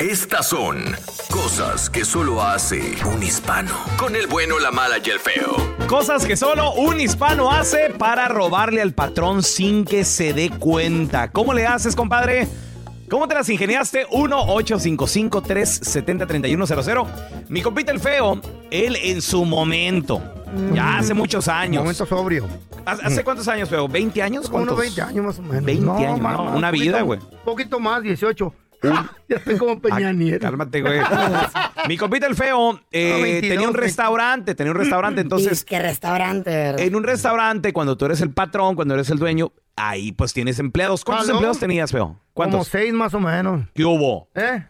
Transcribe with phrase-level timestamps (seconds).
[0.00, 0.82] Estas son
[1.30, 3.72] cosas que solo hace un hispano.
[3.96, 5.54] Con el bueno, la mala y el feo.
[5.86, 11.30] Cosas que solo un hispano hace para robarle al patrón sin que se dé cuenta.
[11.30, 12.48] ¿Cómo le haces, compadre?
[13.08, 14.06] ¿Cómo te las ingeniaste?
[14.08, 17.06] 1-855-370-3100.
[17.48, 20.20] Mi compita el feo, él en su momento,
[20.72, 21.82] ya hace muchos años.
[21.82, 22.48] Momento sobrio.
[22.86, 23.88] ¿Hace hace cuántos años, feo?
[23.88, 24.48] ¿20 años?
[24.50, 24.96] Como unos ¿Cuántos?
[24.96, 25.64] 20 años más o menos.
[25.64, 27.20] 20 No, años, más, no, más, una poquito- vida, güey.
[27.44, 28.52] poquito más, 18.
[29.28, 30.40] ya estoy como Peña Ah, Nieto.
[30.40, 31.00] Cálmate, güey.
[31.88, 33.80] Mi compita el feo eh, No, 22, tenía un 20.
[33.80, 36.50] restaurante, tenía un restaurante, entonces ¿Qué restaurante?
[36.50, 36.80] verdad?
[36.80, 40.58] en un restaurante cuando tú eres el patrón, cuando eres el dueño, ahí pues tienes
[40.58, 41.04] empleados.
[41.04, 41.36] ¿Cuántos ¿Aló?
[41.38, 42.06] empleados tenías, feo?
[42.06, 42.68] Como ¿Cuántos?
[42.68, 43.66] seis más o menos.
[43.74, 44.28] ¿Qué hubo?
[44.34, 44.64] ¿Eh?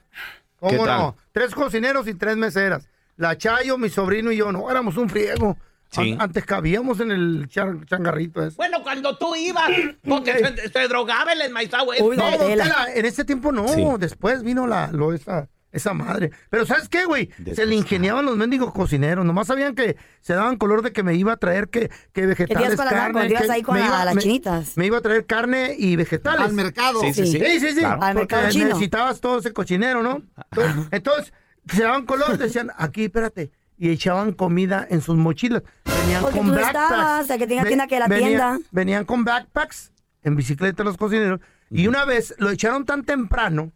[0.68, 0.98] ¿Qué ¿Cómo tal?
[1.00, 1.16] no?
[1.32, 2.88] Tres cocineros y tres meseras.
[3.16, 5.56] La Chayo, mi sobrino y yo, no, éramos un friego.
[5.94, 6.12] Sí.
[6.12, 8.56] An- Antes cabíamos en el char- changarrito ese.
[8.56, 9.70] Bueno, cuando tú ibas,
[10.06, 11.86] porque se, se drogaba el enmaizado.
[12.00, 12.86] Uy, No, don Tela.
[12.94, 13.68] En ese tiempo no.
[13.68, 13.84] Sí.
[13.98, 16.30] Después vino la, lo, esa, esa madre.
[16.50, 17.30] Pero ¿sabes qué, güey?
[17.54, 19.24] Se le ingeniaban los mendigos cocineros.
[19.24, 22.76] Nomás sabían que se daban color de que me iba a traer que, que vegetales,
[22.78, 23.28] carne.
[23.28, 24.76] que ahí con me la- iba- las me- chinitas.
[24.76, 26.40] Me iba a traer carne y vegetales.
[26.40, 27.00] Al mercado.
[27.00, 27.38] Sí, sí, sí.
[27.40, 27.80] Sí, sí, sí.
[27.80, 28.02] Claro.
[28.02, 28.66] Al mercado chino.
[28.68, 30.22] necesitabas todo ese cochinero, ¿no?
[30.52, 31.32] Entonces, entonces,
[31.68, 33.50] se daban color, decían, aquí, espérate.
[33.76, 35.62] Y echaban comida en sus mochilas.
[35.84, 36.84] Venían Porque con tú no backpacks.
[36.84, 38.58] estabas, que Ve- tienda que la venían- tienda.
[38.70, 41.40] Venían con backpacks en bicicleta los cocineros.
[41.70, 43.72] Y una vez lo echaron tan temprano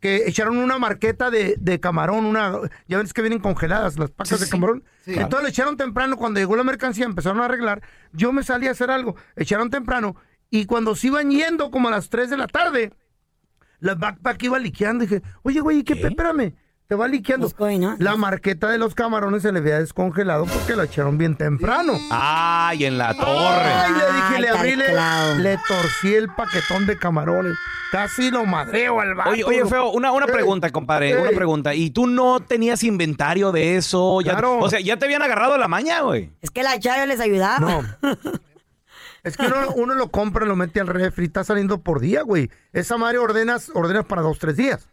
[0.00, 4.40] que echaron una marqueta de, de camarón, una, ya ves que vienen congeladas las pacas
[4.40, 4.82] de camarón.
[5.06, 8.72] Entonces lo echaron temprano, cuando llegó la mercancía empezaron a arreglar, yo me salí a
[8.72, 10.16] hacer algo, echaron temprano,
[10.50, 12.92] y cuando se iban yendo como a las 3 de la tarde,
[13.78, 15.94] la backpack iba liqueando, dije, oye güey, ¿qué?
[15.94, 16.08] ¿Qué?
[16.08, 16.54] Espérame,
[16.92, 17.50] te va liqueando.
[17.98, 21.94] La marqueta de los camarones se le había descongelado porque la echaron bien temprano.
[22.10, 23.98] Ay, en la Ay, torre.
[23.98, 27.54] le dije, le Ay, abrí, le, le torcí el paquetón de camarones.
[27.92, 29.30] Casi lo madreo al vato.
[29.30, 31.14] Oye, oye, feo, una, una pregunta, compadre, ey.
[31.16, 31.74] una pregunta.
[31.74, 34.20] ¿Y tú no tenías inventario de eso?
[34.20, 34.58] Ya- Claro.
[34.58, 36.30] O sea, ya te habían agarrado la maña, güey.
[36.42, 37.58] Es que la Chayo les ayudaba.
[37.58, 37.82] No.
[39.24, 42.50] Es que uno, uno lo compra, lo mete al refri, está saliendo por día, güey.
[42.72, 44.88] Esa madre ordenas, ordenas para dos, tres días.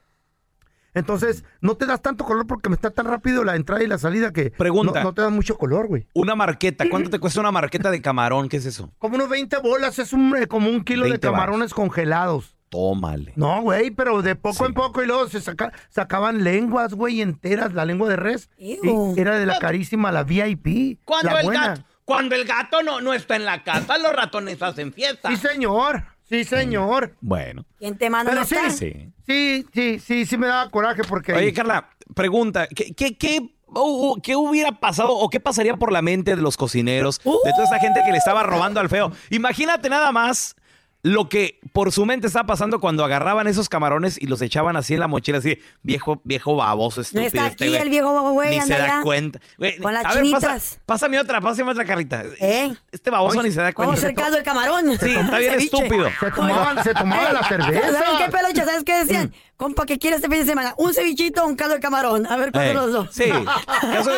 [0.93, 3.97] Entonces, no te das tanto color porque me está tan rápido la entrada y la
[3.97, 4.99] salida que Pregunta.
[4.99, 6.07] No, no te da mucho color, güey.
[6.13, 8.49] Una marqueta, ¿cuánto te cuesta una marqueta de camarón?
[8.49, 8.91] ¿Qué es eso?
[8.97, 12.55] Como unos 20 bolas, es un, eh, como un kilo de 20 camarones congelados.
[12.69, 13.33] Tómale.
[13.35, 14.63] No, güey, pero de poco Sí.
[14.65, 18.49] en poco y luego se saca- sacaban lenguas, güey, enteras, la lengua de res.
[18.59, 19.15] Ew.
[19.17, 20.99] Y era de la carísima, la VIP.
[21.03, 21.67] Cuando la el buena.
[21.69, 25.29] gato, cuando el gato no, no está en la casa, los ratones hacen fiesta.
[25.29, 26.03] Sí, señor.
[26.29, 27.15] Sí, señor.
[27.21, 27.65] Bueno.
[27.79, 28.55] ¿Quién te manda Pero sí?
[28.69, 29.11] Sí.
[29.25, 31.33] sí, sí, sí, sí me daba coraje porque...
[31.33, 35.91] Oye, Carla, pregunta, ¿qué, qué, qué, oh, oh, qué hubiera pasado o qué pasaría por
[35.91, 39.11] la mente de los cocineros, de toda esa gente que le estaba robando al feo?
[39.31, 40.55] Imagínate nada más
[41.01, 44.93] lo que por su mente estaba pasando cuando agarraban esos camarones y los echaban así
[44.95, 47.25] en la mochila, así, viejo, viejo baboso, No estúpido.
[47.27, 49.01] está aquí el viejo güey, Ni anda se da allá.
[49.03, 49.39] cuenta.
[49.57, 52.23] Güey, Con las a ver, pasa- pásame otra, pásame otra, Carlita.
[52.39, 52.73] ¿Eh?
[52.91, 54.01] Este baboso ni se da Vamos a cuenta.
[54.01, 54.85] hacer caso del camarón.
[54.99, 56.09] Sí, está bien estúpido.
[56.19, 57.91] Se tomaban, se tomaban la cerveza.
[57.91, 58.65] ¿Sabes qué, peluche?
[58.65, 59.33] ¿Sabes qué decían?
[59.59, 60.73] Compa, ¿qué quieres este fin de semana?
[60.77, 62.25] Un cevichito o un caldo de camarón.
[62.27, 63.09] A ver, ¿cuál los dos?
[63.11, 63.25] Sí.
[63.81, 64.11] Caso,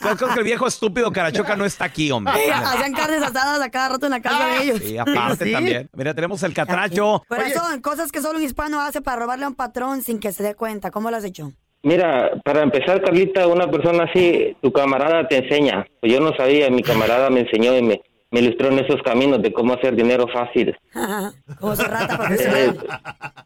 [0.00, 2.32] caso que el viejo estúpido Carachoca no está aquí, hombre.
[2.36, 4.78] Sí, hacían carnes asadas a cada rato en la casa de ellos.
[4.78, 5.52] Sí, aparte Sí.
[5.52, 5.90] también.
[5.92, 7.24] Mira, tenemos el catracho.
[7.26, 10.44] Corazón, cosas que solo un hispano hace para robarle a un patrón sin que se
[10.44, 10.92] dé cuenta.
[10.92, 11.50] ¿Cómo lo has hecho?
[11.82, 15.84] Mira, para empezar, Carlita, una persona así, tu camarada te enseña.
[16.00, 18.00] Pues yo no sabía, mi camarada me enseñó y me,
[18.30, 20.76] me ilustró en esos caminos de cómo hacer dinero fácil.
[21.60, 22.76] Como su rata profesional.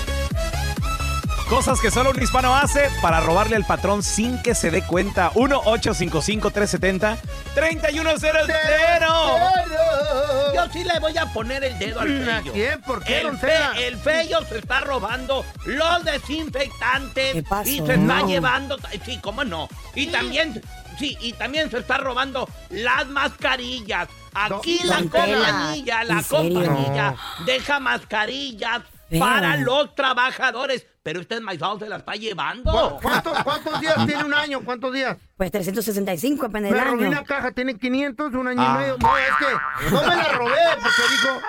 [1.48, 5.30] Cosas que solo un hispano hace para robarle al patrón sin que se dé cuenta.
[5.34, 7.18] 1-855-370-3100.
[10.54, 12.52] Yo sí le voy a poner el dedo al ¿A feyo.
[12.52, 12.80] quién?
[12.82, 17.68] ¿Por qué, El, fe- el feyo se está robando los desinfectantes ¿Qué pasó?
[17.68, 18.26] y se está No.
[18.26, 19.68] llevando, sí, cómo no.
[19.94, 20.62] Y también,
[20.98, 24.08] sí, y también se está robando las mascarillas.
[24.34, 27.14] Aquí la compañía, la compañía
[27.46, 28.80] deja mascarillas
[29.10, 29.20] Feo.
[29.20, 32.72] para los trabajadores, pero este maizado se la está llevando.
[32.72, 34.60] ¿Cu- ¿Cuántos, cuántos días tiene un año?
[34.64, 35.16] ¿Cuántos días?
[35.36, 37.08] Pues 365 apenas el Me robé año.
[37.10, 38.74] una caja, tiene 500, un año Ah.
[38.74, 38.96] y medio.
[38.98, 41.40] No, es que no me la robé porque dijo,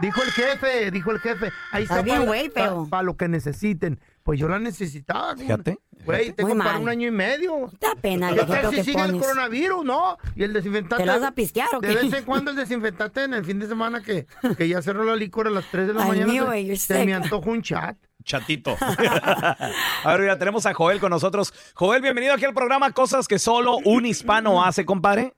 [0.00, 1.52] dijo el jefe, dijo el jefe.
[1.72, 2.88] Ahí está Estás bien, para, güey, feo.
[2.90, 4.00] para lo que necesiten.
[4.22, 5.34] Pues yo la necesitaba.
[5.34, 5.46] güey.
[5.46, 6.82] Fíjate, Güey, tengo Muy para mal.
[6.82, 7.70] un año y medio.
[7.78, 9.20] Da pena el ejemplo si que sigue el pones.
[9.22, 10.16] coronavirus, ¿no?
[10.34, 11.04] Y el desinfectante.
[11.04, 11.94] ¿Te lo vas a pistear o De qué?
[11.96, 15.14] vez en cuando el desinfectante en el fin de semana que, que ya cerró la
[15.14, 16.32] licor a las 3 de la Ay, mañana.
[16.32, 17.22] mío, se- you're se, me sick.
[17.24, 17.96] antoja un chat.
[18.24, 18.76] Chatito.
[20.04, 21.52] a ver, mira, tenemos a Joel con nosotros.
[21.74, 25.34] Joel, bienvenido aquí al programa Cosas que solo un hispano hace, compadre.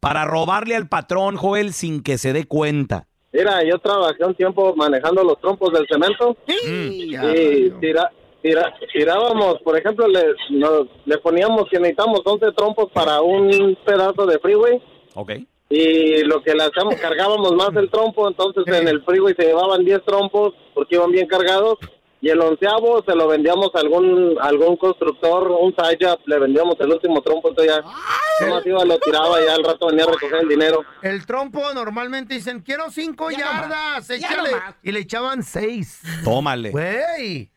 [0.00, 3.06] Para robarle al patrón, Joel, sin que se dé cuenta.
[3.32, 8.10] Mira, yo trabajé un tiempo manejando los trompos del cemento Sí, ya, y tira,
[8.42, 14.26] tira- tirábamos, por ejemplo, le, nos- le poníamos que necesitamos 11 trompos para un pedazo
[14.26, 14.80] de freeway
[15.14, 15.32] Ok.
[15.70, 19.84] y lo que le hacíamos, cargábamos más el trompo, entonces en el freeway se llevaban
[19.84, 21.78] 10 trompos porque iban bien cargados
[22.24, 26.74] y el onceavo se lo vendíamos a algún, algún constructor, un side job, le vendíamos
[26.80, 30.06] el último trompo, entonces ya nomás iba, lo tiraba y ya al rato venía a
[30.08, 30.82] recoger el dinero.
[31.02, 34.50] El trompo normalmente dicen, quiero 5 Ya yardas, échale.
[34.52, 34.74] nomás.
[34.82, 36.00] Y le echaban 6.
[36.24, 36.70] Tómale.
[36.70, 37.50] Güey.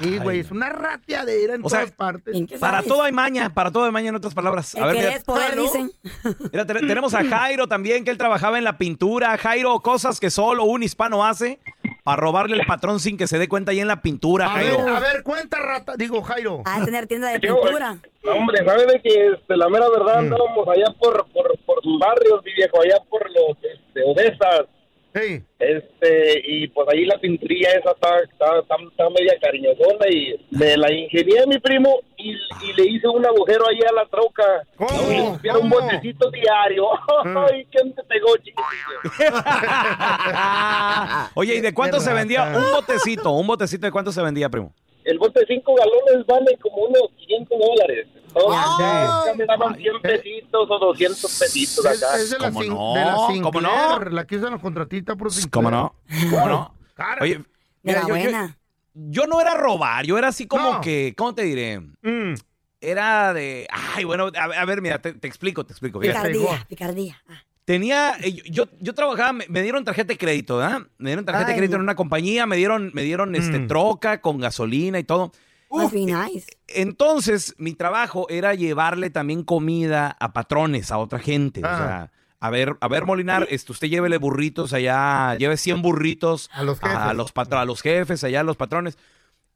[0.00, 2.34] Sí, güey, es una rateadera en O sea, todas partes.
[2.34, 4.74] ¿En qué Para todo hay maña, para todo hay maña en otras palabras.
[4.74, 5.92] El que mira, es poder, dicen.
[6.52, 9.36] mira, te- tenemos a Jairo también, que él trabajaba en la pintura.
[9.38, 11.60] Jairo, cosas que solo un hispano hace
[12.04, 14.78] para robarle al patrón sin que se dé cuenta ahí en la pintura, A ver,
[14.78, 15.94] a ver, cuenta rata.
[15.96, 16.62] Digo, Jairo.
[16.78, 17.96] De tener tienda de Yo, pintura.
[18.24, 22.52] Hombre, ¿sabes de que este, la mera verdad andábamos allá por, por, por barrios, mi
[22.52, 24.66] viejo, allá por los este, Odesas,
[25.16, 30.34] Hey, este, y pues ahí la pinturía esa está, está, está, está media cariñosona y
[30.50, 34.42] me la ingenié mi primo y, y le hice un agujero ahí a la troca.
[34.76, 35.38] ¿Cómo?
[35.42, 35.80] Era un ¿Cómo?
[35.80, 36.86] botecito diario.
[37.48, 39.30] Ay, ¿quién te pegó, chiquitillo?
[41.34, 43.30] Oye, ¿y de cuánto se vendía un botecito?
[43.30, 44.72] ¿Un botecito de cuánto se vendía, primo?
[45.04, 48.06] El bote de 5 galones vale como unos 500 dólares.
[48.36, 52.16] Ah, ya me daban 100 pesitos o 200 pesitos Es, acá.
[52.16, 52.94] es de la, ¿Cómo Sin- no?
[52.94, 53.70] de la ¿Cómo no?
[53.70, 55.50] Sinclair, la que usan los contratistas por Sinclair.
[55.52, 55.94] ¿Cómo no?
[56.30, 56.74] ¿Cómo no?
[56.94, 57.22] Cara.
[57.22, 57.42] Oye,
[57.82, 58.56] mira, yo, yo- buena.
[58.94, 60.80] yo no era robar, yo era así como No.
[60.80, 61.80] que, ¿cómo te diré?
[61.80, 62.34] Mm,
[62.80, 63.66] Era de,
[63.96, 66.00] ay, bueno, a, a ver, mira, te, te explico, te explico.
[66.00, 67.22] Picardía, picardía.
[67.28, 67.42] Ah.
[67.64, 70.82] Tenía, eh, yo, yo trabajaba, me, dieron tarjeta de crédito, ¿verdad?
[70.98, 73.68] Me dieron tarjeta de crédito en una compañía, me dieron, me dieron este Mm.
[73.68, 75.32] troca con gasolina y todo.
[75.70, 76.46] Must be nice.
[76.68, 81.60] Entonces, mi trabajo era llevarle también comida a patrones, a otra gente.
[81.62, 81.76] O Ah.
[81.76, 86.62] sea, a ver, a ver, Molinar, este, usted llévele burritos allá, lleve 100 burritos A
[86.62, 86.96] los jefes.
[86.96, 88.98] a los, patro- a los jefes, allá a los patrones.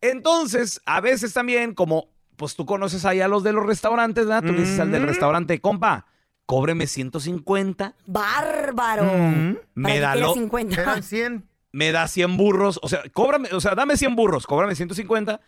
[0.01, 4.45] Entonces, a veces también, como pues tú conoces allá a los de los restaurantes, ¿verdad?
[4.49, 5.07] Tú le dices al del Mm.
[5.07, 6.07] restaurante, compa,
[6.47, 9.03] cóbreme 150, Bárbaro.
[9.05, 9.55] Mm.
[9.55, 10.81] ¿Para me da, lo- 50?
[10.81, 11.49] Eran 100.
[11.73, 15.41] me da 100 burros, o sea, cóbrame, o sea, dame 100 burros, cóbrame 150,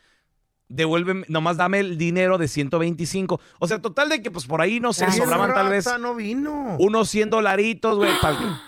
[0.70, 3.38] devuélveme, nomás dame el dinero de 125.
[3.58, 6.14] O sea, total de que pues por ahí, no sé, Ay, sobraban tal vez no
[6.14, 6.76] vino.
[6.78, 8.10] unos 100 dolaritos, güey.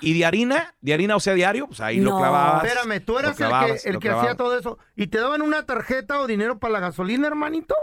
[0.02, 2.18] Y de harina, de harina, o sea, diario, pues ahí lo No.
[2.18, 2.64] clavabas.
[2.64, 4.78] Espérame, tú eras el que, el que hacía todo eso.
[4.96, 7.74] ¿Y te daban una tarjeta o dinero para la gasolina, hermanito?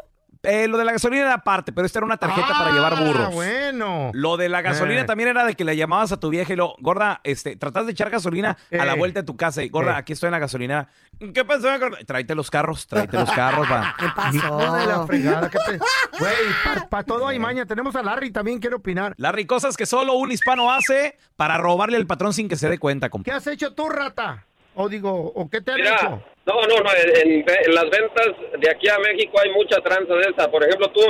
[0.43, 3.01] Eh, lo de la gasolina era aparte, pero esta era una tarjeta para llevar Ah,
[3.01, 3.34] burros.
[3.34, 4.12] bueno.
[4.13, 5.03] Lo de la gasolina Eh.
[5.03, 7.91] también era de que le llamabas a tu vieja y lo, gorda, este, tratas de
[7.91, 8.98] echar gasolina a la Eh.
[8.98, 9.98] vuelta de tu casa y, gorda, Eh.
[9.98, 10.88] aquí estoy en la gasolina.
[11.34, 11.98] ¿Qué pasó, gorda?
[12.05, 13.93] Tráete los carros, tráete los carros, va.
[14.00, 14.50] ¿Qué de la
[14.88, 15.08] pasó?
[15.08, 15.50] fregada.
[15.50, 15.77] ¿qué te-
[16.19, 17.65] Güey, para todo hay maña.
[17.65, 19.13] Tenemos a Larry también, quiere opinar.
[19.17, 22.77] Las cosas que solo un hispano hace para robarle al patrón sin que se dé
[22.79, 24.46] cuenta, ¿Qué has hecho tú, rata?
[24.75, 26.24] O digo, ¿o qué te han Mira, hecho?
[26.49, 26.89] No, no, no,
[27.23, 28.27] en, en las ventas
[28.59, 30.49] de aquí a México hay mucha tranza de esa.
[30.49, 31.01] Por ejemplo, tú,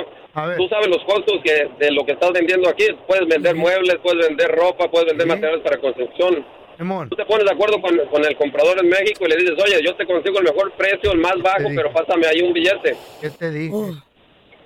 [0.57, 2.85] tú sabes los costos que de lo que estás vendiendo aquí.
[3.07, 5.33] Puedes vender muebles, puedes vender ropa, puedes vender Sí.
[5.33, 6.45] materiales para construcción.
[6.77, 7.09] Simón.
[7.09, 9.81] Tú te pones de acuerdo con, con el comprador en México y le dices, oye,
[9.83, 12.95] yo te consigo el mejor precio, el más bajo, pero pásame ahí un billete.
[13.21, 13.73] ¿Qué te dije?
[13.73, 13.95] Uh,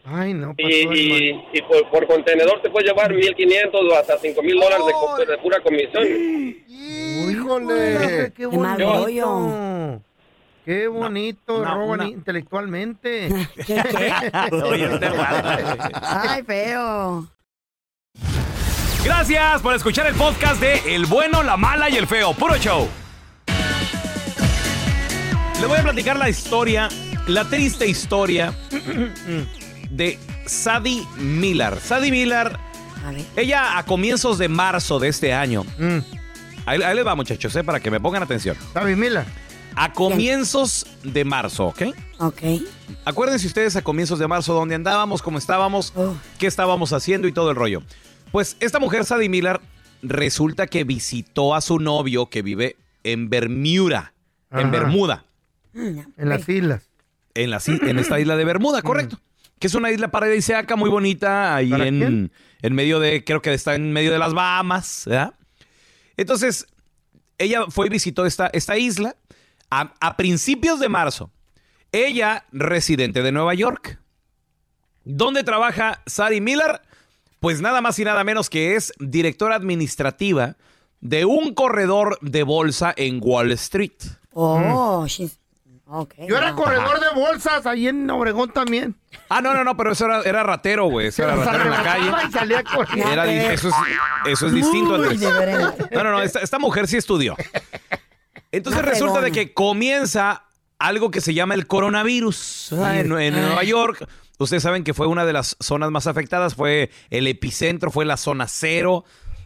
[0.05, 4.85] Ay, no, Y, por, por contenedor te puedes llevar 1.500 o hasta 5.000 dólares
[5.27, 6.03] de, pura comisión.
[7.29, 10.01] Híjole, qué Qué mal rollo.
[10.65, 13.27] Qué bonito, una- roban una- intelectualmente.
[13.55, 14.55] ¿Qué, qué?
[14.55, 15.89] Oye, raro.
[16.01, 17.27] Ay, feo.
[19.03, 22.34] Gracias por escuchar el podcast de El bueno, la mala y el feo.
[22.34, 22.88] Puro show.
[25.60, 26.88] Le voy a platicar la historia,
[27.27, 28.53] la triste historia
[29.89, 31.77] de Sadie Miller.
[31.79, 32.58] Sadie Miller,
[33.36, 35.63] ella a comienzos de marzo de este año.
[35.77, 36.00] Mm.
[36.65, 38.55] Ahí, ahí les va, muchachos, eh, para que me pongan atención.
[38.74, 39.25] Sabi Mila.
[39.75, 41.81] A comienzos de marzo, ¿ok?
[42.19, 42.41] Ok.
[43.05, 46.15] Acuérdense ustedes a comienzos de marzo dónde andábamos, cómo estábamos, Oh.
[46.39, 47.83] qué estábamos haciendo y todo el rollo.
[48.31, 49.59] Pues esta mujer, Sadie Miller,
[50.01, 54.13] resulta que visitó a su novio que vive en Bermuda,
[54.51, 54.71] en.
[54.71, 55.25] Bermuda,
[55.75, 56.83] Mm, En las islas.
[57.33, 59.19] en, la, en esta isla de Bermuda, correcto.
[59.57, 63.51] Que es una isla paradisíaca muy bonita ahí ¿Para en, en medio de, creo que
[63.53, 65.33] está en medio de las Bahamas, ¿verdad?
[66.15, 66.67] Entonces,
[67.39, 69.15] ella fue y visitó esta, esta isla
[69.81, 71.31] a, a principios de marzo.
[71.91, 73.99] Ella, residente de Nueva York.
[75.03, 76.81] ¿Dónde trabaja Sari Miller?
[77.39, 80.55] Pues nada más y nada menos que es directora administrativa
[81.01, 83.91] de un corredor de bolsa en Wall Street.
[84.31, 85.37] Oh, she's...
[85.85, 86.15] Ok.
[86.27, 86.63] Yo era wow.
[86.63, 88.95] corredor de bolsas ahí en Obregón también.
[89.29, 91.07] Ah, no, no, no, pero eso era, era ratero, güey.
[91.07, 92.11] Eso era ratero en la calle.
[92.27, 93.11] y salía corriendo.
[93.11, 93.75] Era di- eso, es,
[94.25, 95.19] eso es distinto, Muy Andrés.
[95.19, 95.89] diferente.
[95.91, 97.35] No, no, no, esta, esta mujer sí estudió.
[98.53, 100.45] Entonces Una resulta de que comienza
[100.79, 103.00] algo que se llama el coronavirus ¿verdad?
[103.01, 104.07] en, en Nueva York.
[104.39, 108.17] Ustedes saben que fue una de las zonas más afectadas, fue el epicentro, fue la
[108.17, 109.03] zona cero.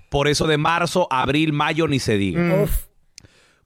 [0.09, 2.41] Por eso de marzo, abril, mayo, ni se diga.
[2.41, 2.63] Mm.
[2.63, 2.71] Uf.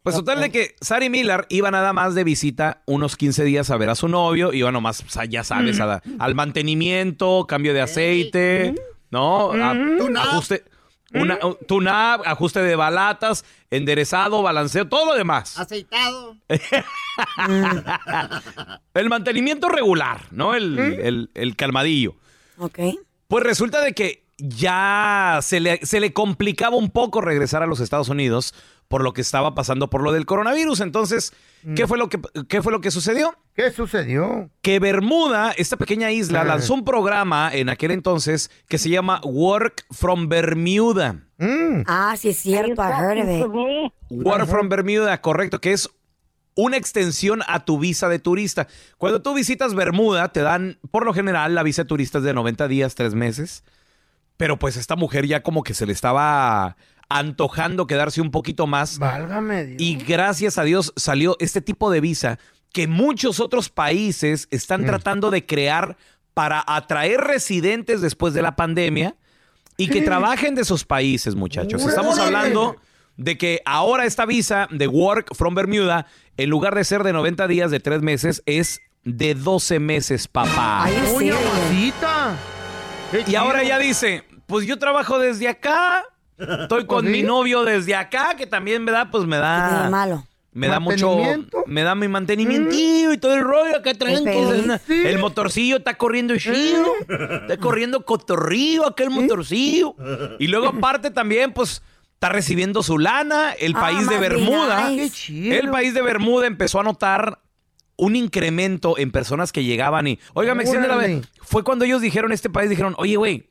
[0.04, 3.78] Pues total de que Sari Miller iba nada más de visita unos 15 días a
[3.78, 7.82] ver a su novio, iba nomás, o sea, ya sabes, a- al mantenimiento, cambio de
[7.82, 8.74] aceite,
[9.12, 9.52] ¿no?
[9.52, 9.76] A-
[10.24, 10.64] ajuste,
[11.14, 15.58] una, un tune-up, ajuste de balatas, enderezado, balanceo, todo lo demás.
[15.60, 16.36] Aceitado.
[18.94, 20.54] El mantenimiento regular, ¿no?
[20.56, 22.16] El, el- el calmadillo.
[22.58, 22.80] Ok.
[23.28, 27.80] Pues resulta de que ya se le, se le complicaba un poco regresar a los
[27.80, 28.54] Estados Unidos
[28.88, 30.82] por lo que estaba pasando por lo del coronavirus.
[30.82, 31.34] Entonces,
[31.76, 32.20] ¿qué, fue lo que,
[32.50, 33.36] ¿qué fue lo que sucedió?
[33.56, 34.50] ¿Qué sucedió?
[34.62, 39.86] Que Bermuda, esta pequeña isla, lanzó un programa en aquel entonces que se llama Work
[39.92, 41.22] from Bermuda.
[41.38, 41.84] Mm.
[41.88, 42.82] Ah, sí es cierto.
[42.82, 43.94] I heard of it.
[44.10, 45.90] Work from Bermuda, correcto, que es
[46.56, 48.68] una extensión a tu visa de turista.
[48.98, 52.34] Cuando tú visitas Bermuda, te dan, por lo general, la visa de turista es de
[52.34, 53.64] 90 días, 3 meses.
[54.42, 56.76] Pero pues esta mujer ya como que se le estaba
[57.10, 58.98] antojando quedarse un poquito más.
[58.98, 59.80] Válgame Dios.
[59.80, 62.40] Y gracias a Dios salió este tipo de visa
[62.74, 64.56] que muchos otros países Mm.
[64.56, 65.96] están tratando de crear
[66.34, 69.16] para atraer residentes después de la pandemia
[69.78, 71.86] y que trabajen de esos países, muchachos.
[71.86, 72.78] Estamos hablando
[73.18, 76.08] de que ahora esta visa de Work from Bermuda,
[76.38, 80.86] en lugar de ser de 90 días, de 3 meses, es de 12 meses, papá.
[80.86, 81.94] Ay, Uy, sí.
[83.28, 86.04] Y ahora ella dice, pues yo trabajo desde acá,
[86.38, 89.08] estoy con Pues mi novio desde acá, que también, ¿verdad?
[89.12, 89.90] Pues me ¿Qué tiene de da...
[89.90, 90.26] malo?
[90.54, 91.18] Me da mucho,
[91.66, 94.26] me da mi mantenimiento y todo el rollo acá tranqui.
[94.26, 94.82] feliz.
[94.86, 95.02] Sí.
[95.06, 99.96] El motorcillo está corriendo chido, está corriendo cotorrillo acá el motorcillo.
[100.40, 101.82] Y luego aparte también, pues,
[102.16, 103.54] está recibiendo su lana.
[103.54, 105.04] El Ah, país de Bermuda, nice.
[105.04, 105.56] Qué chido.
[105.56, 107.40] el país de Bermuda empezó a notar
[108.02, 111.22] un incremento en personas que llegaban y, oiga, me extiende la vez.
[111.44, 113.50] Fue cuando ellos dijeron, este país dijeron, oye, güey,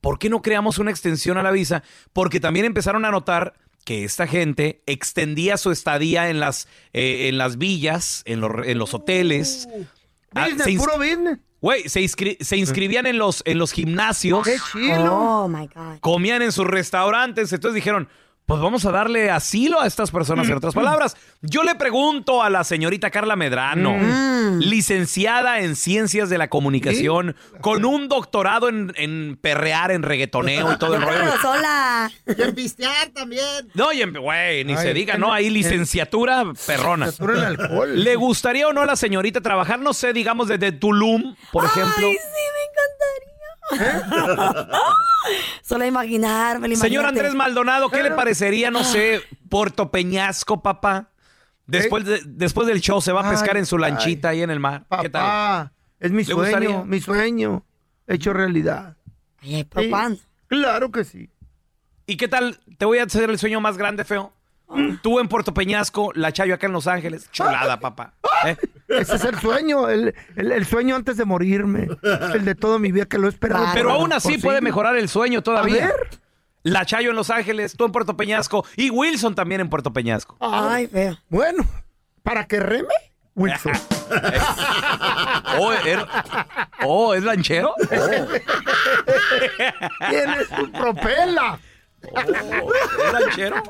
[0.00, 1.82] ¿por qué no creamos una extensión a la visa?
[2.12, 7.38] Porque también empezaron a notar que esta gente extendía su estadía en las, eh, en
[7.38, 9.68] las villas, en los, en los hoteles.
[10.34, 11.38] Ah, Business, se ins- puro business.
[11.60, 15.12] Güey, se, inscri- se inscribían en los, en los gimnasios, Qué chido.
[15.12, 15.98] Oh, my God.
[16.00, 18.08] comían en sus restaurantes, entonces dijeron,
[18.52, 20.46] pues vamos a darle asilo a estas personas.
[20.46, 24.58] En otras palabras, yo le pregunto a la señorita Carla Medrano, Mm.
[24.58, 30.76] licenciada en Ciencias de la Comunicación, con un doctorado en, en perrear, en reggaetoneo y
[30.78, 31.18] todo el rollo.
[31.20, 32.10] Pero sola.
[32.26, 33.70] Y en pistear también.
[33.72, 35.32] No, y en- güey, ni Ay, se diga, en- ¿no?
[35.32, 37.10] Ahí en- licenciatura perrona.
[37.10, 37.88] Satura el alcohol.
[38.04, 42.06] ¿Le gustaría o no a la señorita trabajar, no sé, digamos, desde Tulum, por ejemplo?
[42.06, 43.31] Ay, sí, me encantaría.
[45.62, 47.06] Solo imaginarme, Señor.
[47.06, 51.10] Andrés Maldonado, ¿qué le parecería, no sé, Puerto Peñasco, papá?
[51.66, 54.50] Después, de- después del show se va a pescar Ay, en su lanchita ahí en
[54.50, 54.84] el mar.
[55.00, 55.22] ¿Qué tal?
[55.22, 56.68] Papá, es mi ¿Le gustaría?
[56.68, 57.64] sueño, mi sueño
[58.06, 58.96] hecho realidad.
[59.40, 60.10] Ay, ay, Sí, papá.
[60.48, 61.30] Claro que sí.
[62.06, 62.58] ¿Y qué tal?
[62.78, 64.32] Te voy a hacer el sueño más grande, feo.
[65.02, 67.28] Tú en Puerto Peñasco, la Chayo acá en Los Ángeles.
[67.32, 68.14] Chulada, papá.
[68.46, 68.56] ¿Eh?
[68.88, 71.88] Ese es el sueño, el, el- el sueño antes de morirme.
[72.34, 73.66] El de toda mi vida que lo he esperado.
[73.74, 75.84] Pero aún así puede mejorar el sueño todavía.
[75.84, 76.10] A ver.
[76.64, 80.36] La Chayo en Los Ángeles, tú en Puerto Peñasco y Wilson también en Puerto Peñasco.
[80.40, 81.18] Ay, feo.
[81.28, 81.64] Bueno,
[82.22, 82.94] ¿para que reme?
[83.34, 83.72] Wilson.
[85.58, 86.06] Oh, era-
[86.84, 87.74] oh, ¿es lanchero?
[87.78, 88.26] Oh,
[90.10, 91.58] Tiene su propela.
[92.02, 93.62] ¿Es lanchero?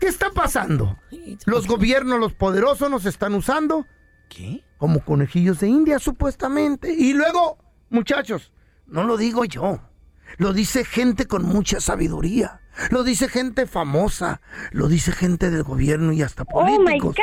[0.00, 0.96] ¿Qué está pasando?
[1.44, 3.84] Los gobiernos, los poderosos nos están usando
[4.30, 4.64] ¿qué?
[4.78, 6.90] como conejillos de India, supuestamente.
[6.90, 7.58] Y luego,
[7.90, 8.50] muchachos,
[8.86, 9.80] no lo digo yo.
[10.38, 12.62] Lo dice gente con mucha sabiduría.
[12.88, 14.40] Lo dice gente famosa.
[14.72, 17.14] Lo dice gente del gobierno y hasta políticos.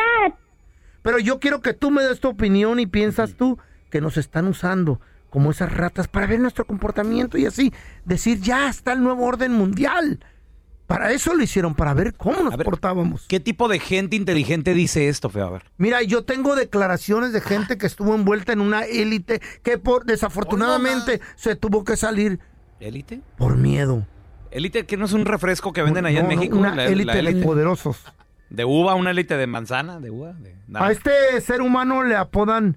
[1.01, 3.57] Pero yo quiero que tú me des tu opinión y piensas tú
[3.89, 5.01] que nos están usando
[5.31, 7.73] como esas ratas para ver nuestro comportamiento y así
[8.05, 10.19] decir ya está el nuevo orden mundial.
[10.85, 13.25] Para eso lo hicieron, para ver cómo nos ver, portábamos.
[13.29, 15.47] ¿Qué tipo de gente inteligente dice esto, feo?
[15.47, 15.63] A ver.
[15.77, 21.21] Mira, yo tengo declaraciones de gente que estuvo envuelta en una élite que por desafortunadamente
[21.37, 22.41] se tuvo que salir
[22.81, 23.21] ¿Élite?
[23.37, 24.05] por miedo.
[24.51, 26.57] ¿Élite que no es un refresco que venden allá en No, México?
[26.57, 28.03] Una élite de poderosos.
[28.49, 28.95] ¿De uva?
[28.95, 30.01] ¿Una élite de manzana?
[30.01, 30.33] ¿De uva?
[30.33, 30.53] De...
[30.73, 32.75] A este ser humano le apodan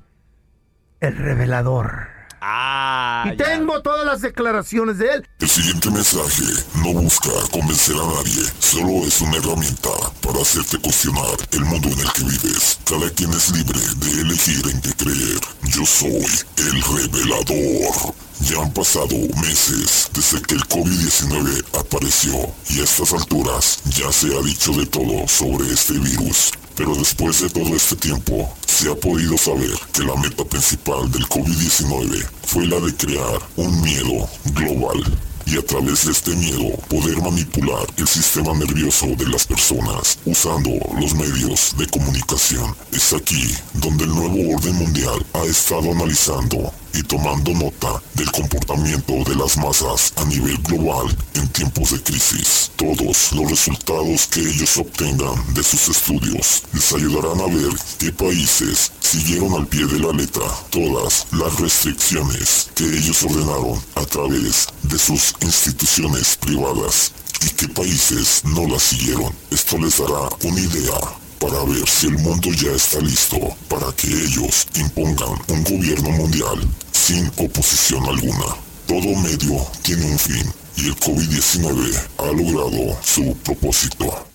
[1.00, 2.13] el revelador.
[2.46, 3.44] Ah, y ya.
[3.56, 5.28] tengo todas las declaraciones de él.
[5.38, 9.88] El siguiente mensaje no busca convencer a nadie, solo es una herramienta
[10.20, 12.78] para hacerte cuestionar el mundo en el que vives.
[12.84, 15.40] Cada quien es libre de elegir en qué creer.
[15.62, 16.26] Yo soy
[16.59, 18.14] el revelador.
[18.40, 22.35] Ya han pasado meses desde que el COVID-19 apareció
[22.68, 26.50] y a estas alturas ya se ha dicho de todo sobre este virus.
[26.76, 31.24] Pero después de todo este tiempo, se ha podido saber que la meta principal del
[31.28, 35.00] COVID-19 fue la de crear un miedo global
[35.46, 40.70] y a través de este miedo poder manipular el sistema nervioso de las personas usando
[41.00, 42.74] los medios de comunicación.
[42.90, 49.12] Es aquí donde el nuevo orden mundial ha estado analizando y tomando nota del comportamiento
[49.24, 52.70] de las masas a nivel global en tiempos de crisis.
[52.76, 58.92] Todos los resultados que ellos obtengan de sus estudios les ayudarán a ver qué países
[59.00, 64.98] siguieron al pie de la letra todas las restricciones que ellos ordenaron a través de
[64.98, 67.12] sus instituciones privadas
[67.44, 69.35] y qué países no las siguieron.
[69.50, 71.00] Esto les dará una idea
[71.40, 76.61] para ver si el mundo ya está listo para que ellos impongan un gobierno mundial
[76.94, 78.44] sin oposición alguna.
[78.87, 84.26] Todo medio tiene un fin y el COVID-19 ha logrado su propósito.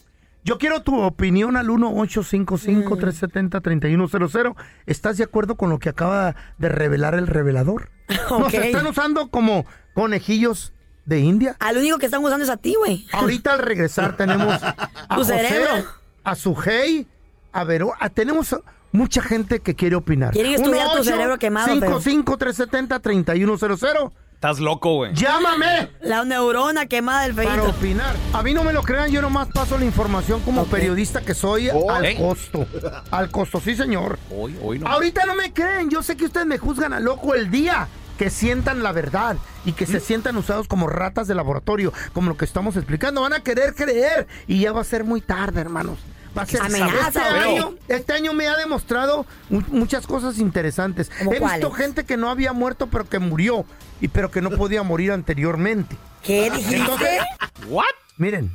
[0.43, 4.56] Yo quiero tu opinión al 1-855-370-3100.
[4.86, 7.89] ¿Estás de acuerdo con lo que acaba de revelar el revelador?
[8.30, 10.74] Nos están usando como conejillos
[11.06, 11.56] de India.
[11.60, 13.06] Al único que están usando es a ti, güey.
[13.12, 14.76] Ahorita al regresar tenemos a
[15.10, 15.86] Tu José, cerebro.
[16.24, 17.08] a Sujei,
[17.52, 18.56] a Vero, a- tenemos
[18.91, 20.34] mucha gente que quiere opinar.
[20.34, 24.12] Quieren estudiar tu cerebro quemado, pero- 55-370-3100.
[24.34, 25.13] Estás loco, güey.
[25.15, 25.89] ¡Llámame!
[25.99, 27.69] La neurona quemada del Para feito.
[27.71, 28.15] opinar.
[28.32, 31.67] A mí no me lo crean, yo nomás paso la información como periodista que soy
[31.69, 32.15] al ¿eh?
[32.17, 32.65] costo.
[33.12, 34.17] Al costo, sí, señor.
[34.32, 34.88] Hoy, hoy no.
[34.88, 38.30] Ahorita no me creen, yo sé que ustedes me juzgan a loco el día que
[38.30, 42.45] sientan la verdad y que se sientan usados como ratas de laboratorio, como lo que
[42.45, 43.21] estamos explicando.
[43.21, 45.99] Van a querer creer y ya va a ser muy tarde, hermanos.
[46.38, 51.10] Va a ser Amenaza, este, año, este año me ha demostrado mu- muchas cosas interesantes.
[51.20, 51.76] ¿Cómo He visto cuáles?
[51.88, 53.65] gente que no había muerto pero que murió
[54.00, 55.96] y pero que no podía morir anteriormente.
[56.24, 57.20] ¿Qué dijiste?
[57.68, 57.86] ¿What?
[58.18, 58.52] miren.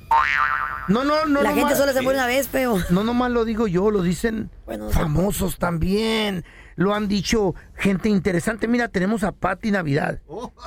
[0.88, 1.42] No, no, no.
[1.42, 2.78] la no gente solo se muere una vez, feo.
[2.90, 6.44] no nomás lo digo yo, lo dicen Bueno, famosos también.
[6.76, 8.66] Lo han dicho gente interesante.
[8.68, 10.20] Mira, tenemos a Patti Navidad.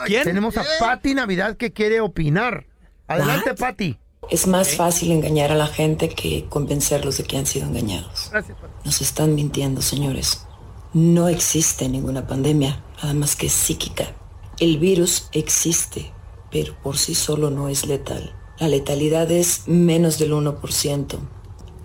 [0.06, 0.24] ¿Quién?
[0.24, 2.66] Tenemos a Patti Navidad que quiere opinar.
[3.08, 4.00] Adelante, Patti.
[4.30, 8.30] Es más fácil engañar a la gente que convencerlos de que han sido engañados.
[8.32, 8.58] Gracias.
[8.84, 10.46] Nos están mintiendo, señores.
[10.94, 14.16] No existe ninguna pandemia, nada más que psíquica.
[14.60, 16.12] El virus existe,
[16.52, 18.36] pero por sí solo no es letal.
[18.60, 21.20] La letalidad es menos del 1%.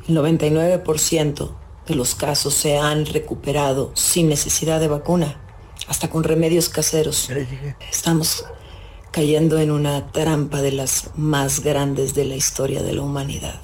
[0.09, 1.51] El 99%
[1.87, 5.41] que los casos se han recuperado sin necesidad de vacuna,
[5.89, 7.29] hasta con remedios caseros.
[7.91, 8.45] Estamos
[9.13, 13.61] cayendo en una trampa de las más grandes de la historia de la humanidad.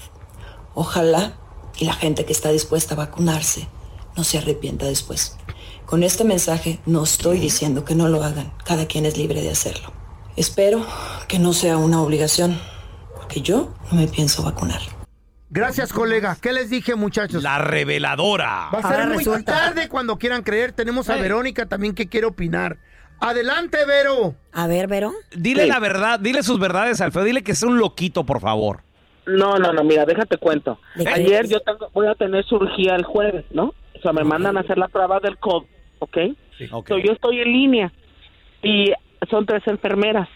[0.75, 1.33] Ojalá
[1.79, 3.67] y la gente que está dispuesta a vacunarse
[4.17, 5.37] no se arrepienta después.
[5.87, 9.51] Con este mensaje no estoy diciendo que no lo hagan, cada quien es libre de
[9.51, 9.93] hacerlo.
[10.37, 10.87] Espero
[11.29, 12.61] que no sea una obligación,
[13.17, 14.81] porque yo no me pienso vacunar.
[15.51, 16.37] Gracias, colega.
[16.39, 17.43] ¿Qué les dije, muchachos?
[17.43, 18.69] La reveladora.
[18.73, 19.53] Va a ser Ahora muy resulta.
[19.53, 20.73] tarde cuando quieran creer.
[20.73, 21.17] Tenemos a.
[21.17, 22.79] Verónica también que quiere opinar.
[23.21, 24.35] Adelante, Vero.
[24.53, 25.13] A ver, Vero.
[25.37, 27.25] Dile la verdad, dile sus verdades al feo.
[27.25, 28.81] Dile que es un loquito, por favor.
[29.27, 30.79] No, no, no, mira, déjate cuento.
[31.13, 33.75] Ayer yo tengo, voy a tener cirugía el jueves, ¿no?
[33.95, 35.67] O sea, me mandan a hacer la prueba del COVID,
[35.99, 36.17] ¿ok?
[36.73, 36.89] Ok.
[36.89, 37.93] So, yo estoy en línea
[38.63, 38.93] y
[39.29, 40.29] son tres enfermeras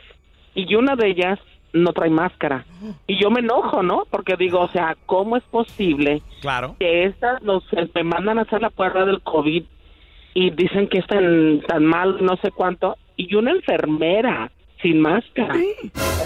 [0.55, 1.39] y una de ellas
[1.73, 2.67] no trae máscara.
[3.07, 4.05] Y yo me enojo, ¿no?
[4.11, 6.77] Porque digo, o sea, ¿cómo es posible Claro.
[6.79, 7.65] que estas los
[7.95, 9.65] me mandan a hacer la prueba del COVID
[10.35, 15.55] y dicen que es tan, tan mal, no sé cuánto, y una enfermera sin máscara.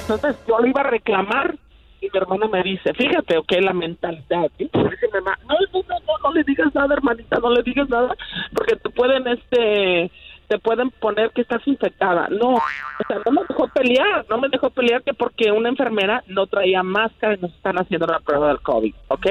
[0.01, 1.57] Entonces yo le iba a reclamar
[2.01, 4.51] y mi hermana me dice, fíjate, ok, la mentalidad.
[4.59, 7.89] Dice mi mamá, no, no, no, no, no le digas nada, hermanita, no le digas
[7.89, 8.15] nada,
[8.55, 10.11] porque te pueden, este,
[10.49, 12.29] te pueden poner que estás infectada.
[12.29, 12.63] No, o
[13.09, 16.83] sea, no me dejó pelear, no me dejó pelear que porque una enfermera no traía
[16.83, 19.27] máscara y nos están haciendo la prueba del COVID, ¿ok?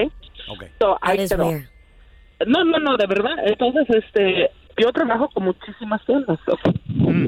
[0.49, 0.63] Ok.
[0.79, 1.25] So, ahí.
[2.45, 3.35] No, no, no, de verdad.
[3.45, 6.39] Entonces, este, yo trabajo con muchísimas tiendas.
[6.47, 6.59] ¿ok?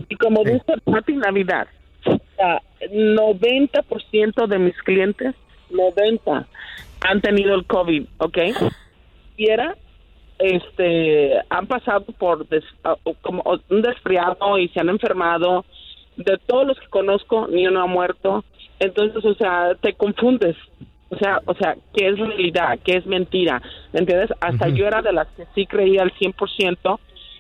[0.10, 1.68] Y como dice Pati Navidad,
[2.06, 5.36] o sea, 90% de mis clientes,
[5.70, 6.48] 90,
[7.08, 8.38] han tenido el COVID, ¿ok?
[9.38, 9.76] Y era,
[10.40, 12.64] este, han pasado por des-
[13.22, 15.66] como un desfriado y se han enfermado.
[16.16, 18.44] De todos los que conozco, ni uno ha muerto.
[18.80, 20.56] Entonces, o sea, te confundes.
[21.10, 22.80] O sea, o sea, ¿qué es realidad?
[22.84, 23.62] ¿Qué es mentira?
[23.94, 24.32] ¿Entiendes?
[24.42, 27.00] Hasta yo era de las que sí creía al 100%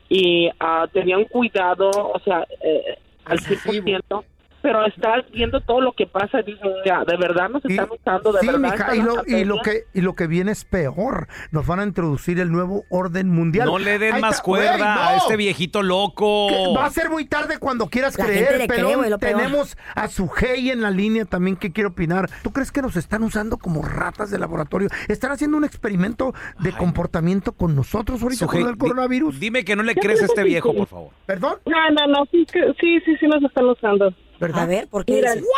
[0.10, 4.24] y ah, tenía un cuidado, o sea, eh, al 100%.
[4.62, 7.88] Pero estás viendo todo lo que pasa y dices, o sea, de verdad nos están
[7.92, 8.60] usando, de sí, verdad.
[8.60, 11.28] mija, y lo, y lo que y lo que viene es peor.
[11.52, 13.68] Nos van a introducir el nuevo orden mundial.
[13.68, 16.48] No le den Ahí más cuerda a este viejito loco.
[16.50, 20.72] Que Va a ser muy tarde cuando quieras La creer, pero cree, tenemos a Sujei
[20.72, 22.30] en la línea también que quiere opinar.
[22.44, 24.90] ¿Tú crees que nos están usando como ratas de laboratorio?
[25.08, 29.40] ¿Están haciendo un experimento de comportamiento con nosotros ahorita Sujei, con el coronavirus?
[29.40, 31.12] Dime que no le crees a este viejo, por favor.
[31.26, 31.56] ¿Perdón?
[31.66, 32.46] No, no, no, sí,
[32.80, 34.14] sí, sí nos están usando.
[34.40, 34.64] ¿Verdad?
[34.64, 35.50] A ver, ¿por qué Mira, dices?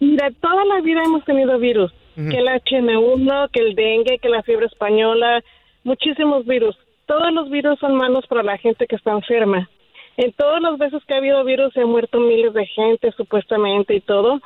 [0.00, 1.92] Mira, toda la vida hemos tenido virus.
[2.14, 5.44] Que el HN1, que el dengue, que la fiebre española,
[5.84, 6.74] muchísimos virus.
[7.04, 9.68] Todos los virus son malos para la gente que está enferma.
[10.16, 13.94] En todas las veces que ha habido virus se han muerto miles de gente, supuestamente,
[13.94, 14.40] y todo.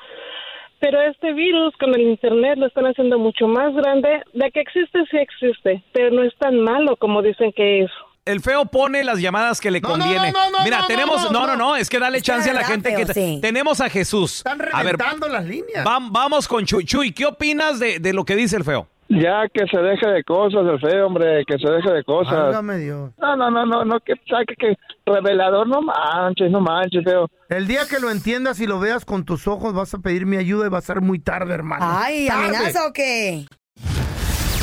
[0.81, 4.23] Pero este virus con el Internet lo están haciendo mucho más grande.
[4.33, 7.91] De que existe, sí existe, pero no es tan malo como dicen que es.
[8.27, 10.31] El feo pone las llamadas que le No, no, conviene.
[10.31, 11.31] no, no, no, Mira, no, tenemos.
[11.33, 13.15] no, No, no, es que dale Es que chance a la gente feo, que.
[13.15, 13.39] sí.
[13.41, 14.39] Tenemos a Jesús.
[14.39, 15.85] Están A ver, reventando las líneas.
[15.87, 16.85] vam- vamos con Chuy.
[16.85, 18.89] Chuy, ¿qué opinas de, de lo que dice el feo?
[19.09, 22.33] Ya que se deje de cosas, el feo, hombre, que se deje de cosas.
[22.33, 23.11] Válgame Dios.
[23.19, 27.27] No, no, no, no, no, que saque que revelador, no manches, no manches, feo.
[27.49, 30.37] El día que lo entiendas y lo veas con tus ojos, vas a pedir mi
[30.37, 31.85] ayuda y va a ser muy tarde, hermano.
[31.89, 32.29] Ay.
[32.29, 33.47] ¿amenaza o qué?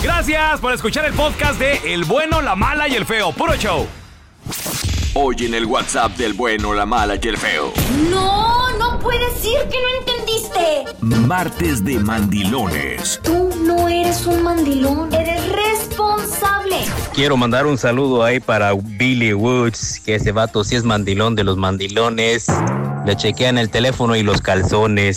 [0.02, 3.32] Gracias por escuchar el podcast de El bueno, la mala y el feo.
[3.32, 3.88] Puro show.
[5.16, 7.74] Hoy en el WhatsApp del bueno, la mala y el feo.
[8.10, 10.86] No, no puedes decir que no entendiste.
[11.26, 13.20] Martes de mandilones.
[13.24, 16.78] Tú no eres un mandilón, eres responsable.
[17.14, 21.44] Quiero mandar un saludo ahí para Billy Woods, que ese vato sí es mandilón de
[21.44, 22.46] los mandilones.
[23.06, 25.16] Le chequean el teléfono y los calzones.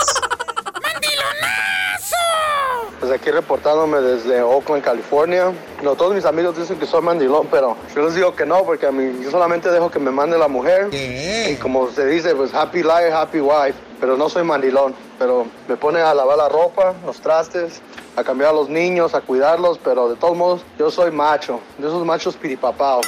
[3.00, 5.52] Pues aquí reportándome desde Oakland, California.
[5.82, 8.86] No, todos mis amigos dicen que soy mandilón, pero yo les digo que no, porque
[8.86, 10.90] a mí yo solamente dejo que me mande la mujer.
[10.92, 13.74] Y como se dice, pues happy life, happy wife.
[13.98, 14.94] Pero no soy mandilón.
[15.18, 17.80] Pero me pone a lavar la ropa, los trastes,
[18.16, 19.78] a cambiar a los niños, a cuidarlos.
[19.82, 21.58] Pero de todos modos, yo soy macho.
[21.78, 23.06] De esos machos piripapaos.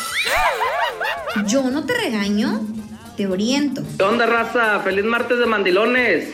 [1.46, 2.60] Yo no te regaño,
[3.16, 3.82] te oriento.
[3.98, 4.80] ¿Qué onda, raza?
[4.80, 6.28] Feliz martes de mandilones.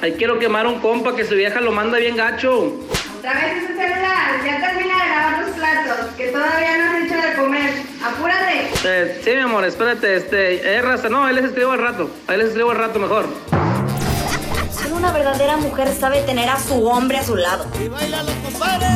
[0.00, 2.74] Ahí quiero quemar a un compa que su vieja lo manda bien gacho.
[3.18, 7.28] Otra vez ese celular, ya termina de lavar los platos, que todavía no has hecho
[7.28, 7.70] de comer.
[8.04, 8.68] Apúrate.
[8.84, 12.10] Eh, sí, mi amor, espérate, este, eh, raza, no, ahí les escribo al rato.
[12.26, 13.26] Ahí les escribo al rato mejor.
[15.02, 17.66] Una verdadera mujer sabe tener a su hombre a su lado.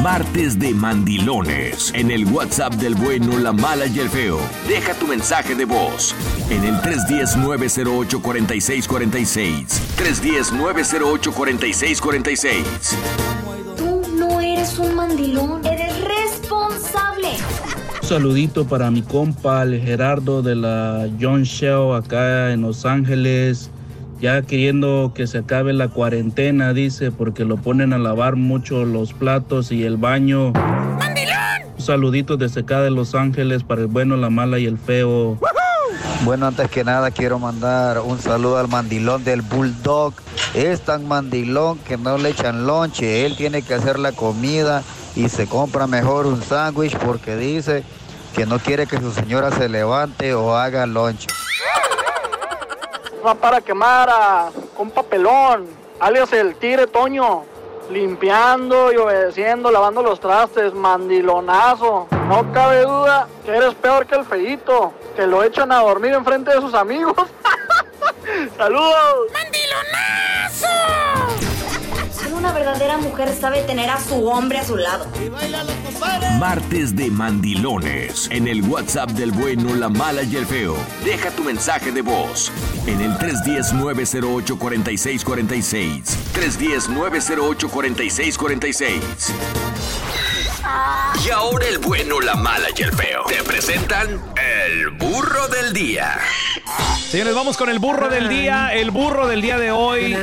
[0.05, 1.91] Martes de mandilones.
[1.95, 4.39] En el WhatsApp del bueno, la mala y el feo.
[4.69, 6.15] Deja tu mensaje de voz
[6.49, 9.67] en el 310-908-4646.
[9.97, 12.63] 310-908-4646.
[13.77, 17.31] Tú no eres un mandilón, eres responsable.
[18.01, 23.73] Un saludito para mi compa, el Gerardo de la John Shell acá en Los Ángeles.
[24.21, 29.13] Ya queriendo que se acabe la cuarentena, dice, porque lo ponen a lavar mucho los
[29.13, 30.53] platos y el baño.
[31.77, 35.39] Un saludito desde acá de Los Ángeles para el bueno, la mala y el feo.
[36.25, 40.15] Bueno, antes que nada quiero mandar un saludo al mandilón del Bulldog.
[40.55, 43.27] Es tan mandilón que no le echan lonche.
[43.27, 44.83] Él tiene que hacer la comida
[45.15, 47.85] y se compra mejor un sándwich porque dice
[48.35, 51.29] que no quiere que su señora se levante o haga lonche.
[53.25, 55.67] Va para quemar un papelón,
[56.01, 57.45] alias el tigre Toño,
[57.91, 62.09] limpiando y obedeciendo, lavando los trastes, mandilonazo.
[62.29, 66.53] No cabe duda que eres peor que el feíto, que lo echan a dormir enfrente
[66.53, 67.15] de sus amigos.
[68.57, 69.33] ¡Saludos!
[70.51, 71.06] Solo
[72.37, 75.07] una verdadera mujer sabe tener a su hombre a su lado.
[76.39, 78.29] Martes de Mandilones.
[78.31, 80.77] En el WhatsApp del bueno, la mala y el feo.
[81.05, 82.53] Deja tu mensaje de voz
[82.87, 86.03] en el 310-908-4646.
[86.35, 89.01] 310-908-4646.
[91.25, 93.23] Y ahora el bueno, la mala y el feo.
[93.29, 96.19] Te presentan el burro del día.
[97.09, 98.75] Señores, vamos con el burro del día.
[98.75, 100.15] El burro del día de hoy.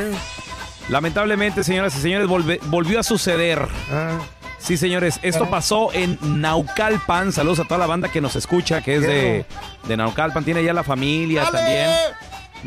[0.89, 3.67] Lamentablemente, señoras y señores, volve- volvió a suceder.
[4.59, 7.31] Sí, señores, esto pasó en Naucalpan.
[7.33, 9.45] Saludos a toda la banda que nos escucha, que es de,
[9.87, 10.43] de Naucalpan.
[10.45, 11.89] Tiene ya la familia también.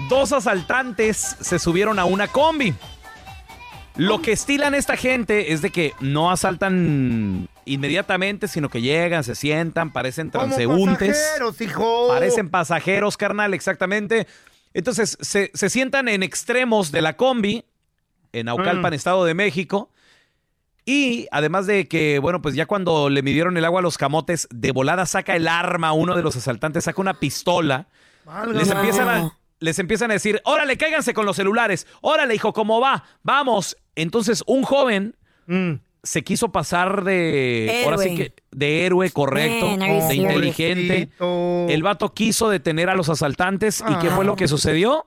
[0.09, 2.75] Dos asaltantes se subieron a una combi.
[3.97, 9.35] Lo que estilan esta gente es de que no asaltan inmediatamente, sino que llegan, se
[9.35, 11.17] sientan, parecen transeúntes.
[11.17, 12.09] pasajeros, hijo.
[12.09, 14.27] Parecen pasajeros, carnal, exactamente.
[14.75, 17.65] Entonces, se, se sientan en extremos de la combi,
[18.39, 18.95] en Naucalpan, Mm.
[18.95, 19.91] Estado de México.
[20.85, 24.47] Y además de que, bueno, pues ya cuando le midieron el agua a los camotes,
[24.53, 27.89] de volada saca el arma uno de los asaltantes, saca una pistola.
[28.53, 31.87] Les empiezan, a, les empiezan a decir, órale, cáiganse con los celulares.
[32.03, 33.03] Órale, hijo, ¿cómo va?
[33.25, 33.77] Vamos.
[33.97, 35.17] Entonces, un joven
[36.05, 37.83] se quiso pasar de...
[37.85, 38.17] Ahora sí Héroe.
[38.17, 38.35] que...
[38.53, 39.69] De héroe, correcto.
[39.77, 41.09] Man, de inteligente.
[41.69, 43.83] El vato quiso detener a los asaltantes.
[43.89, 45.07] ¿Y qué fue lo que sucedió?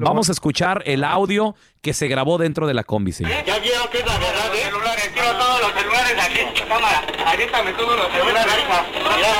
[0.00, 3.32] Vamos a escuchar el audio que se grabó dentro de la combi, señor.
[3.44, 4.62] Ya vieron que es la verdad, ¿eh?
[4.64, 6.40] celulares, tiro todos los celulares aquí.
[6.68, 8.54] Cámara, aviéntame todos los celulares.
[8.54, 8.84] Mira,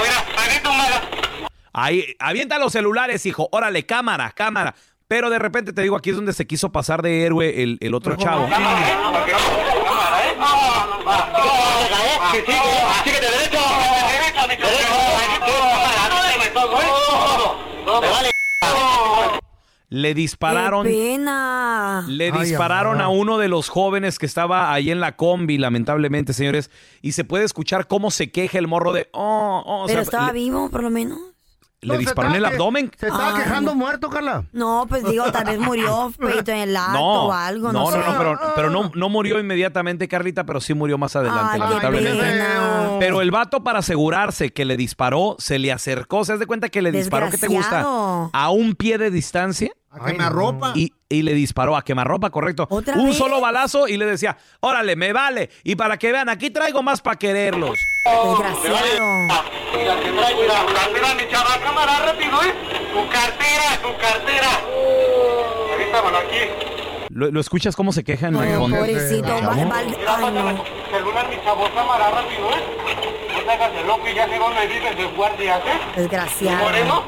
[0.03, 1.03] mira, avienta un mala.
[1.73, 3.49] Ahí, avienta los celulares, hijo.
[3.53, 4.75] Órale, cámara, cámara.
[5.07, 7.95] Pero de repente te digo, aquí es donde se quiso pasar de héroe el, el
[7.95, 8.49] otro chavo.
[8.49, 8.97] Cámara, ¿eh?
[9.01, 9.13] No,
[10.99, 12.33] no, va.
[12.33, 12.59] Que sigue,
[13.05, 13.59] síguete derecho.
[14.11, 14.83] Derecho, mi Cámara,
[16.83, 16.91] ¿eh?
[18.01, 18.31] Vale.
[19.91, 20.87] Le dispararon.
[20.87, 22.05] ¡Qué pena!
[22.09, 26.71] Le dispararon a uno de los jóvenes que estaba ahí en la combi, lamentablemente, señores.
[27.01, 29.09] Y se puede escuchar cómo se queja el morro de.
[29.13, 31.19] Oh, oh, o Pero sea, estaba le, vivo, por lo menos.
[31.81, 32.91] le disparó en el abdomen.
[32.99, 34.45] Se estaba Ay, quejando muerto, Carla.
[34.53, 37.91] No, pues digo, tal vez murió peito en el acto No, o algo, no, no,
[37.91, 38.11] no, sé.
[38.11, 41.67] no, pero, pero no, no murió inmediatamente, Carlita, pero sí murió más adelante, Ay, qué
[41.67, 42.21] lamentablemente.
[42.21, 42.91] pena.
[42.99, 46.27] Pero el vato, para asegurarse que le disparó, se le acercó.
[46.27, 47.31] ¿Se das de cuenta que le disparó?
[47.31, 47.81] ¿Qué te gusta?
[48.35, 49.71] A un pie de distancia.
[49.91, 50.73] A quemarropa.
[50.75, 52.67] Y, y le disparó a quemarropa, correcto.
[52.71, 53.17] ¿Otra Un vez?
[53.17, 55.49] solo balazo y le decía, órale, me vale.
[55.65, 57.79] Y para que vean, aquí traigo más para quererlos.
[58.05, 59.07] Desgraciado.
[59.77, 62.55] Mira, que traigo, mira, cartera, mi chava, cámara, rápido, ¿eh?
[62.93, 64.49] Tu cartera, tu cartera.
[66.19, 67.07] Aquí.
[67.11, 68.77] ¿Lo, lo escuchas cómo se queja en el fondo?
[68.77, 69.87] pobrecito, va- va- ay,
[70.33, 70.65] no.
[70.91, 73.33] celular, mi chavo, cámara, rápido, ¿eh?
[73.33, 74.39] No te hagas el loco y ya de
[75.17, 75.79] guardias, ¿eh?
[75.97, 76.59] Desgraciado.
[76.65, 77.05] Moreno,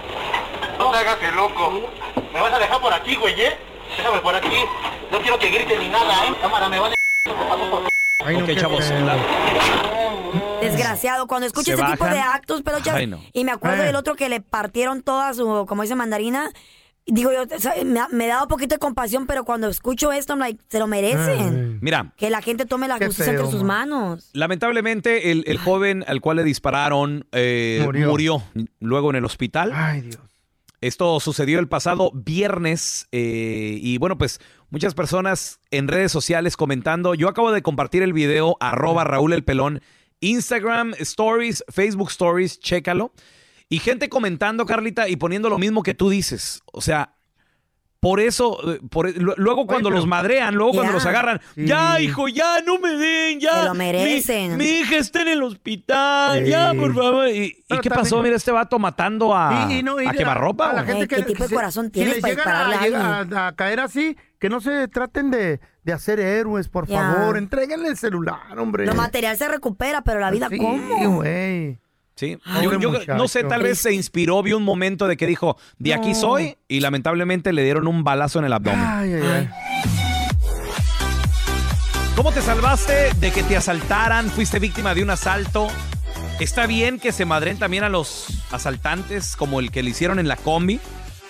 [0.81, 1.90] no te hagas el loco.
[2.33, 3.57] Me vas a dejar por aquí, güey, ¿eh?
[3.97, 4.57] Déjame por aquí.
[5.11, 6.35] No quiero que grites ni nada, ¿eh?
[6.40, 6.95] Cámara, me vale.
[8.43, 8.90] ok, chavos.
[8.90, 9.16] la-
[10.61, 11.27] Desgraciado.
[11.27, 13.21] Cuando escucho ese tipo de actos, pero Ay, no.
[13.33, 13.87] y me acuerdo Eh.
[13.87, 16.51] del otro que le partieron toda su, como dice mandarina,
[17.07, 17.45] digo yo,
[17.85, 20.87] me, me da un poquito de compasión, pero cuando escucho esto, I'm like, se lo
[20.87, 21.79] merecen.
[21.81, 23.88] Mira, Que la gente tome la justicia feo, entre sus man.
[23.88, 24.31] manos.
[24.35, 28.09] lamentablemente el, el joven al cual le dispararon eh, Murió.
[28.11, 28.43] murió.
[28.81, 29.73] luego en el hospital.
[29.75, 30.19] Ay, Dios.
[30.81, 34.40] Esto sucedió el pasado viernes eh, y bueno, pues
[34.71, 37.14] muchas personas en redes sociales comentando.
[37.14, 39.83] Yo acabo de compartir el video arroba Raúl el Pelón,
[40.21, 43.12] Instagram Stories, Facebook Stories, chécalo.
[43.69, 46.62] Y gente comentando, Carlita, y poniendo lo mismo que tú dices.
[46.73, 47.14] O sea,
[48.00, 51.66] por eso, eh, por, lu- luego cuando pero- los madrean, luego cuando los agarran, Sí.
[51.66, 53.60] ya hijo, ya no me den, ya.
[53.60, 54.56] Se lo merecen.
[54.56, 57.28] Mi, mi hija está en el hospital, ya, por favor.
[57.28, 58.22] ¿Y, qué también- pasó?
[58.22, 60.70] Mira, este vato matando a, Y- y no, y a la- quemarropa.
[60.70, 63.80] a la gente que, ¿Qué tipo de corazón si tienes les para dispararle a caer
[63.80, 67.36] así, que no se traten de, de hacer héroes, por favor.
[67.36, 68.86] Entréguenle el celular, hombre.
[68.86, 71.16] Lo material se recupera, pero la vida, Sí, ¿cómo?
[71.16, 71.78] güey.
[72.20, 72.38] Sí.
[72.44, 75.94] Ay, Yo- no sé, tal vez se inspiró, vio un momento de que dijo, de
[75.94, 76.14] aquí No.
[76.14, 78.78] soy, y lamentablemente le dieron un balazo en el abdomen.
[78.78, 79.48] Ay, ay, ay.
[82.16, 84.28] ¿Cómo te salvaste de que te asaltaran?
[84.28, 85.68] ¿Fuiste víctima de un asalto?
[86.38, 90.28] ¿Está bien que se madren también a los asaltantes como el que le hicieron en
[90.28, 90.80] la combi?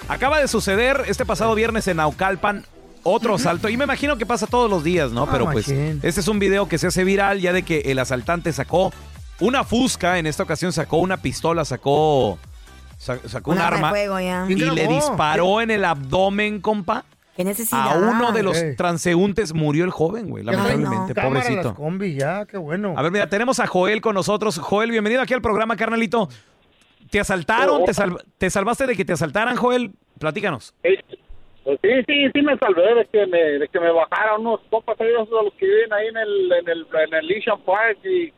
[0.09, 2.65] Acaba de suceder este pasado viernes en Naucalpan
[3.05, 5.23] otro asalto y me imagino que pasa todos los días, ¿no?
[5.25, 6.01] Ah, Pero pues machín.
[6.03, 8.93] este es un video que se hace viral ya de que el asaltante sacó
[9.41, 12.39] una fusca, en esta ocasión sacó una pistola, sacó,
[12.99, 14.45] sa- sacó un Un arma de arma fuego, ya.
[14.49, 14.95] y ¿Quién le grabó?
[14.95, 17.05] disparó en el abdomen, compa.
[17.37, 17.93] ¿Qué necesidad?
[17.93, 18.77] A uno de los Ey.
[18.77, 21.75] transeúntes murió el joven, güey, lamentablemente, pobrecito.
[21.75, 22.95] combi, ya, qué bueno.
[22.97, 24.59] A ver, mira, tenemos a Joel con nosotros.
[24.59, 26.29] Joel, bienvenido aquí al programa, carnalito.
[27.11, 27.85] ¿Te asaltaron?
[27.85, 29.93] ¿Te, sal- te salvaste de que te asaltaran, Joel?
[30.19, 30.75] Platícanos.
[30.83, 35.01] Pues sí, sí, sí me salvé de que me, de que me bajaran unos compas
[35.01, 38.33] ahí, esos de los que viven ahí en el, en el, en el Park y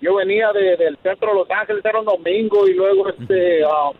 [0.00, 3.90] yo venía de- del centro de Los Ángeles, era un domingo y luego este ah,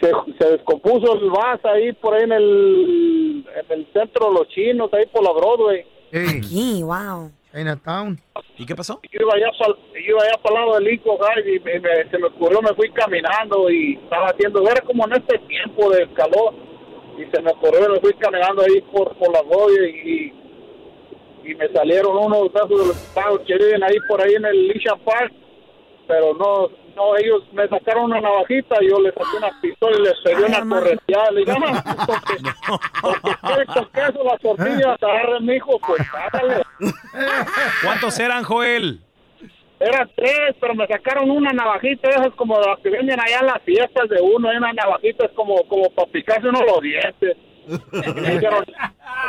[0.00, 4.48] se, se descompuso el vas ahí por ahí en el, en el centro de los
[4.48, 5.84] chinos, ahí por la Broadway.
[6.12, 7.30] Aquí, wow.
[7.54, 8.18] Chinatown.
[8.56, 9.00] ¿Y qué pasó?
[9.10, 12.18] Yo iba allá para iba allá para el lado del Lincoln y me- me- se
[12.18, 16.54] me ocurrió, me fui caminando y estaba haciendo, era como en este tiempo de calor
[17.18, 20.32] y se me ocurrió, me fui caminando ahí por, por la Broadway y,
[21.44, 24.68] y me salieron unos esos de los pagos que viven ahí por ahí en el
[24.68, 25.32] Leisure Park,
[26.08, 30.20] pero no, no, ellos me sacaron una navajita yo les saqué una pistola y les
[30.24, 32.42] pegué una correteada, le dije, "Ah, porque,
[33.00, 36.62] porque quiere con queso las tortillas, agarre mi hijo, pues hágale.
[37.84, 39.00] ¿Cuántos eran, Joel?
[39.80, 43.62] Eran tres, pero me sacaron una navajita, esas como las que venden allá en las
[43.62, 47.36] fiestas de uno, hay unas navajitas como, como para picarse uno los dientes.
[47.66, 48.64] Dijeron,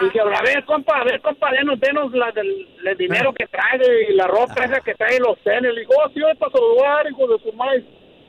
[0.01, 3.79] dijeron, a ver, compa, a ver, compa, denos, denos la del, el dinero que trae
[4.09, 5.73] y la ropa esa que trae los tenis.
[5.73, 7.83] Le digo, oh, sí, voy a dar, hijo de su madre.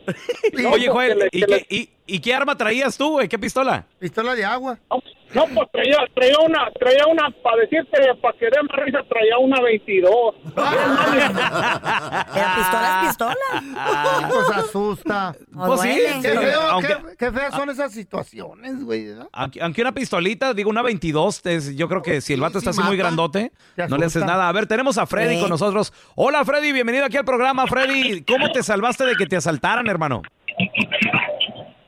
[0.72, 3.28] Oye, Joel, le- ¿y que qué, le- y- y qué arma traías tú, güey?
[3.28, 3.84] ¿Qué pistola?
[3.98, 4.78] Pistola de agua.
[5.34, 9.36] No, pues traía, traía una, traía una, para decirte, para que dé más risa, traía
[9.38, 10.34] una 22.
[10.54, 10.54] La
[12.56, 14.28] pistola es pistola.
[14.28, 15.34] Pues asusta.
[15.52, 15.88] Pues sí,
[16.22, 19.06] Qué, sí, feo, aunque- qué- qué feas son esas situaciones, güey.
[19.08, 19.28] ¿verdad?
[19.32, 22.78] Aunque una pistolita, digo una 22, es- yo creo que si el vato está sí
[22.80, 24.48] así muy grandote, Te no le haces nada.
[24.48, 25.40] A ver, tenemos a Freddy Sí.
[25.40, 25.92] con nosotros.
[26.14, 28.22] Hola, Freddy, bienvenido aquí al programa, Freddy.
[28.22, 30.22] ¿Cómo te salvaste de que te asaltaran, hermano?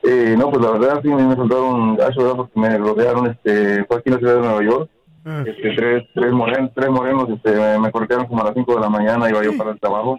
[0.09, 2.37] Eh, no, pues la verdad sí me soltaron gacho, ¿verdad?
[2.37, 4.89] Porque me rodearon, este, fue aquí en la ciudad de Nueva York.
[5.45, 8.79] Este, tres, tres, morenos, tres morenos este, me, me cortearon como a las 5 de
[8.79, 10.17] la mañana, iba yo para el trabajo.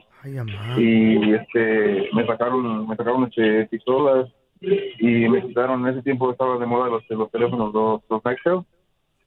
[0.76, 4.28] Y este, me sacaron, me sacaron este, pistolas
[4.60, 8.60] y me quitaron, en ese tiempo estaba de moda los, los teléfonos, los, los Nextel.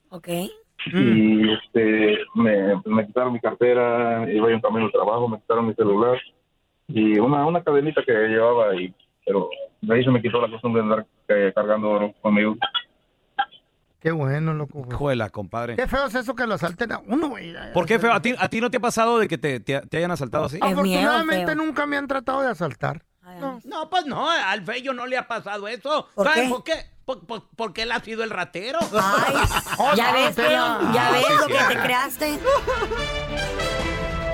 [0.09, 0.27] Ok.
[0.93, 5.65] Y este, me, me quitaron mi cartera, iba yo en camino al trabajo, me quitaron
[5.65, 6.19] mi celular
[6.87, 8.93] y una, una cadenita que llevaba y
[9.25, 9.49] pero
[9.81, 12.55] de ahí se me quitó la costumbre de andar eh, cargando oro conmigo.
[13.99, 14.79] Qué bueno, loco.
[14.79, 14.97] güey.
[14.97, 15.75] Juela, compadre.
[15.75, 17.53] Qué feo es eso que lo asalten a uno, güey.
[17.73, 18.11] ¿Por qué, feo?
[18.13, 20.45] ¿A ti, ¿A ti no te ha pasado de que te, te- te hayan asaltado
[20.45, 20.57] así?
[20.59, 23.03] Afortunadamente nunca me han tratado de asaltar.
[23.63, 26.07] No, pues no, al Fello no le ha pasado eso.
[26.15, 26.49] ¿Por ¿Sabes qué?
[26.49, 26.73] por qué?
[27.05, 28.79] Por- por- porque él ha sido el ratero.
[29.95, 32.39] ya ves, feo, ya ves lo que te creaste.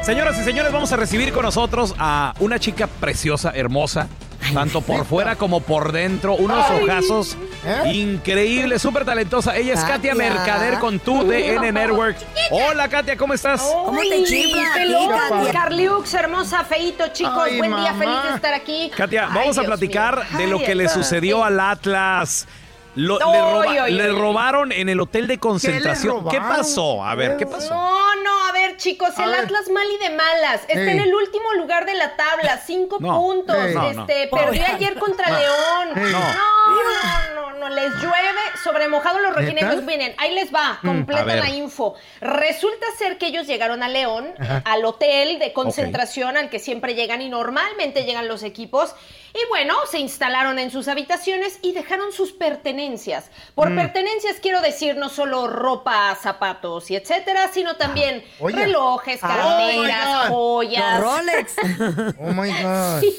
[0.01, 4.07] Señoras y señores, vamos a recibir con nosotros a una chica preciosa, hermosa,
[4.53, 6.83] tanto por fuera como por dentro, unos Ay.
[6.83, 7.91] ojazos ¿Eh?
[7.93, 9.55] increíbles, súper talentosa.
[9.55, 10.15] Ella es Katia, Katia.
[10.15, 12.17] Mercader con tu DN Network.
[12.51, 13.61] Hola, Katia, ¿cómo estás?
[13.61, 15.51] ¿Cómo te chifla a ti, Katia?
[15.51, 17.33] Carliux, hermosa, feito, chicos.
[17.45, 17.99] Ay, Buen día, mamá.
[17.99, 18.91] feliz de estar aquí.
[18.95, 20.37] Katia, Ay, vamos a Dios platicar mío.
[20.39, 22.47] de lo Ay, que le sucedió al Atlas.
[22.95, 26.27] Lo- Ay, le, roba- le robaron en el hotel de concentración.
[26.29, 26.57] ¿Qué, robaron?
[26.57, 27.05] pasó?
[27.05, 27.71] A ver, ¿qué pasó?
[27.71, 28.36] No, no, a
[28.77, 30.61] ver, chicos, el Atlas mal y de malas.
[30.67, 30.89] Está Ey.
[30.89, 33.17] en el último lugar de la tabla, cinco No.
[33.17, 33.55] puntos.
[33.73, 34.37] No, este, no.
[34.37, 35.27] perdió ayer contra.
[35.37, 35.89] León.
[35.95, 39.83] No, no, no, no, les llueve sobre mojado los rojinegros.
[39.83, 41.95] Miren, ahí les va, Mm, completa la info.
[42.21, 44.61] Resulta ser que ellos llegaron a León, Ajá.
[44.65, 48.95] al hotel de concentración al que siempre llegan y normalmente llegan los equipos.
[49.33, 53.29] Y bueno, se instalaron en sus habitaciones y dejaron sus pertenencias.
[53.55, 53.75] Por Mm.
[53.75, 58.55] pertenencias quiero decir no solo ropa, zapatos y etcétera, sino también Oye.
[58.55, 59.27] relojes, Ah.
[59.27, 60.99] carteras, Oh joyas.
[60.99, 61.55] Los Rolex.
[62.19, 62.99] Oh my God.
[63.01, 63.15] Sí.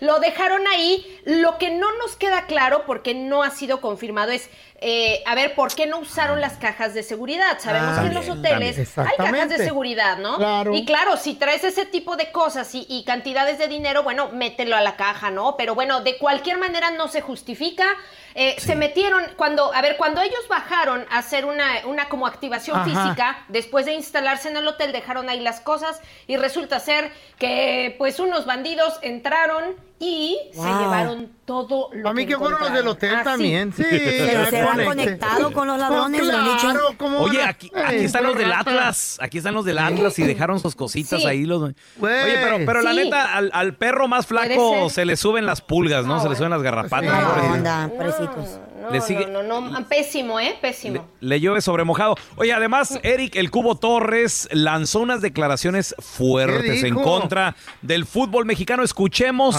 [0.00, 1.20] Lo dejaron ahí.
[1.24, 4.48] Lo que no nos queda claro, porque no ha sido confirmado, es
[4.80, 7.58] eh, a ver, ¿por qué no usaron las cajas de seguridad?
[7.58, 10.36] Sabemos Ah, que en los también, hoteles hay cajas de seguridad, ¿no?
[10.36, 10.74] Claro.
[10.74, 14.76] Y claro, si traes ese tipo de cosas y, y cantidades de dinero, bueno, mételo
[14.76, 15.56] a la caja, ¿no?
[15.56, 17.86] Pero bueno, de cualquier manera no se justifica.
[18.34, 22.76] Eh, Se metieron, cuando, a ver, cuando ellos bajaron a hacer una, una como activación
[22.78, 22.84] Ajá.
[22.84, 27.94] física, después de instalarse en el hotel, dejaron ahí las cosas y resulta ser que
[27.96, 32.72] pues unos bandidos entraron y se llevaron todo lo A mí que que fueron los
[32.72, 33.14] del hotel.
[33.16, 33.82] Ah, también, sí.
[33.88, 36.58] Pero se han conectado con los ladrones, Oh, lo han dicho.
[36.60, 38.52] claro, ¿cómo Oye, aquí, aquí están los del.
[38.52, 39.18] Atlas.
[39.22, 41.26] Aquí están los del Atlas y dejaron sus cositas Sí.
[41.26, 41.44] ahí.
[41.46, 41.62] Los...
[41.62, 46.04] Oye, pero, pero la neta, al, al perro más flaco se le suben las pulgas,
[46.04, 46.20] ¿no?
[46.20, 47.10] se le suben las garrapatas.
[47.10, 48.60] Mala onda, pobrecitos.
[48.86, 50.56] No, Le sigue- no, no, no, pésimo, ¿eh?
[50.60, 51.06] Pésimo.
[51.20, 52.14] Le llueve sobre mojado.
[52.36, 58.46] Oye, además, Eric, el Cubo Torres lanzó unas declaraciones fuertes ¿Qué en contra del fútbol
[58.46, 58.84] mexicano.
[58.84, 59.56] Escuchemos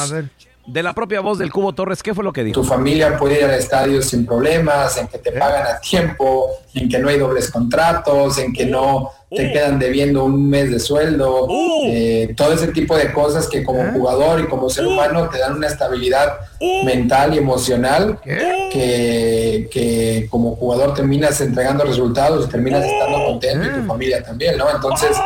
[0.67, 2.61] de la propia voz del Cubo Torres qué fue lo que dijo.
[2.61, 6.89] Tu familia puede ir al estadio sin problemas, en que te pagan a tiempo, en
[6.89, 11.47] que no hay dobles contratos, en que no te quedan debiendo un mes de sueldo,
[11.85, 15.55] eh, todo ese tipo de cosas que como jugador y como ser humano te dan
[15.55, 16.37] una estabilidad
[16.85, 23.81] mental y emocional que, que como jugador terminas entregando resultados y terminas estando contento y
[23.81, 24.69] tu familia también, ¿no?
[24.69, 25.17] Entonces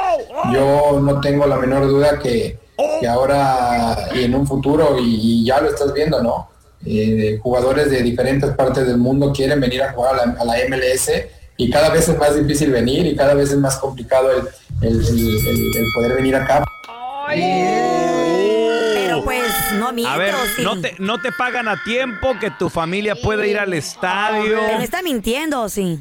[0.52, 2.58] yo no tengo la menor duda que,
[3.00, 6.50] que ahora y en un futuro, y, y ya lo estás viendo, ¿no?
[6.86, 10.54] Eh, jugadores de diferentes partes del mundo quieren venir a jugar a la, a la
[10.68, 11.12] MLS
[11.58, 14.48] y cada vez es más difícil venir y cada vez es más complicado el,
[14.82, 16.64] el- el- el- el poder venir acá.
[18.96, 19.44] Pero pues,
[19.76, 20.64] no miento, A ver, sí.
[20.64, 24.58] no te, no te pagan a tiempo que tu familia puede ir al estadio.
[24.68, 26.00] Pero está mintiendo, sí.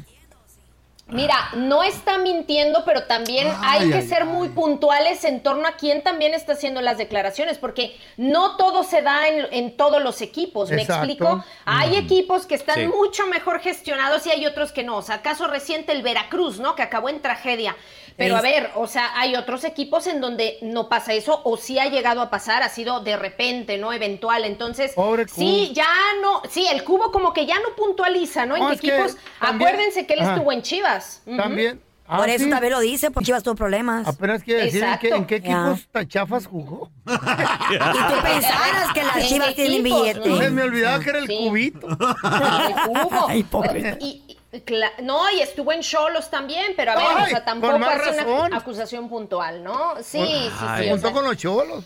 [1.11, 5.67] Mira, no está mintiendo, pero también Ay, hay que ay, ser muy puntuales en torno
[5.67, 10.01] a quién también está haciendo las declaraciones, porque no todo se da en, en todos
[10.01, 11.03] los equipos, ¿me Exacto.
[11.05, 11.43] explico?
[11.65, 12.05] Hay Mm.
[12.05, 12.87] equipos que están Sí.
[12.87, 14.97] mucho mejor gestionados y hay otros que no.
[14.97, 16.75] O sea, caso reciente el Veracruz, ¿no?
[16.75, 17.75] Que acabó en tragedia.
[18.17, 21.79] Pero a ver, o sea, hay otros equipos en donde no pasa eso, o sí
[21.79, 23.91] ha llegado a pasar, ha sido de repente, ¿no?
[23.93, 24.43] Eventual.
[24.45, 25.73] Entonces, Pobre sí, Cubo.
[25.73, 25.87] ya
[26.21, 28.55] no, sí, el cubo como que ya no puntualiza, ¿no?
[28.57, 30.33] En qué que equipos, también- acuérdense que él Ajá.
[30.35, 31.00] estuvo en Chivas.
[31.37, 31.79] También.
[32.07, 32.49] Por Ah, eso sí.
[32.49, 34.05] también lo dice, porque Chivas tuvo problemas.
[34.05, 36.91] Apenas quiere decir en qué, en qué equipos tan chafas jugó.
[37.05, 40.29] Y tú pensaras que las ¿En Chivas tienen equipos, billete.
[40.29, 40.37] no?
[40.37, 41.37] Se me olvidaba que era el Sí.
[41.47, 41.87] cubito.
[41.87, 43.25] El cubo.
[43.29, 43.97] Ay, pobre.
[44.01, 47.45] Y, y- cla- no, y estuvo en Cholos también, pero a ver, Ay, o sea,
[47.45, 48.53] tampoco hace una razón.
[48.55, 49.93] acusación puntual, ¿no?
[50.03, 50.83] Sí, sí, Ay.
[50.83, 50.89] sí.
[50.89, 51.85] o Junto sea, con los cholos.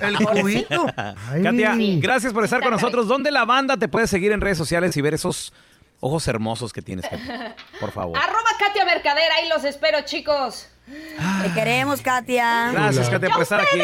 [0.00, 0.86] El cubito.
[0.96, 1.42] Ay.
[1.42, 2.00] Katia, Sí.
[2.00, 3.06] gracias por estar con nosotros.
[3.06, 5.52] ¿Dónde la banda te puede seguir en redes sociales y ver esos
[6.00, 7.56] ojos hermosos que tienes, Katia?
[7.80, 8.18] Por favor.
[8.22, 10.68] Arroba Katia Mercader, ahí los espero, chicos.
[10.86, 12.70] Te queremos, Katia.
[12.72, 13.78] Gracias, Katia, por estar aquí.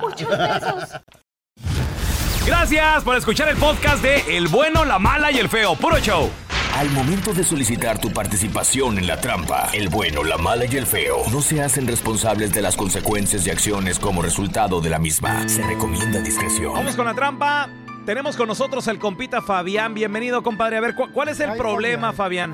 [0.00, 1.00] Muchos besos.
[2.46, 5.76] Gracias por escuchar el podcast de El Bueno, la Mala y el Feo.
[5.76, 6.30] Puro show.
[6.74, 10.86] Al momento de solicitar tu participación en la trampa, el bueno, la mala y el
[10.86, 15.46] feo no se hacen responsables de las consecuencias y acciones como resultado de la misma.
[15.48, 16.72] Se recomienda discreción.
[16.72, 17.68] Vamos con la trampa.
[18.06, 19.94] Tenemos con nosotros el compita Fabián.
[19.94, 20.76] Bienvenido, compadre.
[20.76, 22.52] A ver, ¿cu- ¿cuál es el problema, Fabián?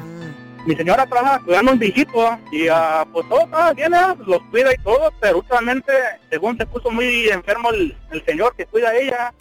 [0.66, 3.98] Mi señora trabaja cuidando un viejito y ah, pues todo está bien, ¿eh?
[4.26, 5.92] los cuida y todo, pero últimamente,
[6.28, 9.32] según se puso muy enfermo el, el señor que cuida a ella,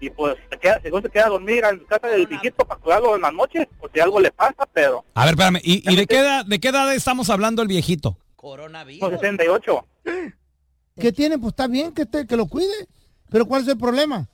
[0.00, 3.16] y pues se queda, según se queda a dormir en casa del viejito para cuidarlo
[3.16, 5.60] en las noches, por si algo le pasa, pero A ver, espérame.
[5.62, 8.18] ¿Y, y de, qué edad, de qué edad estamos hablando el viejito?
[9.00, 9.86] pues 68.
[11.00, 11.38] ¿Qué tiene?
[11.38, 12.88] Pues está bien que, te, que lo cuide.
[13.30, 14.28] Pero ¿cuál es el problema?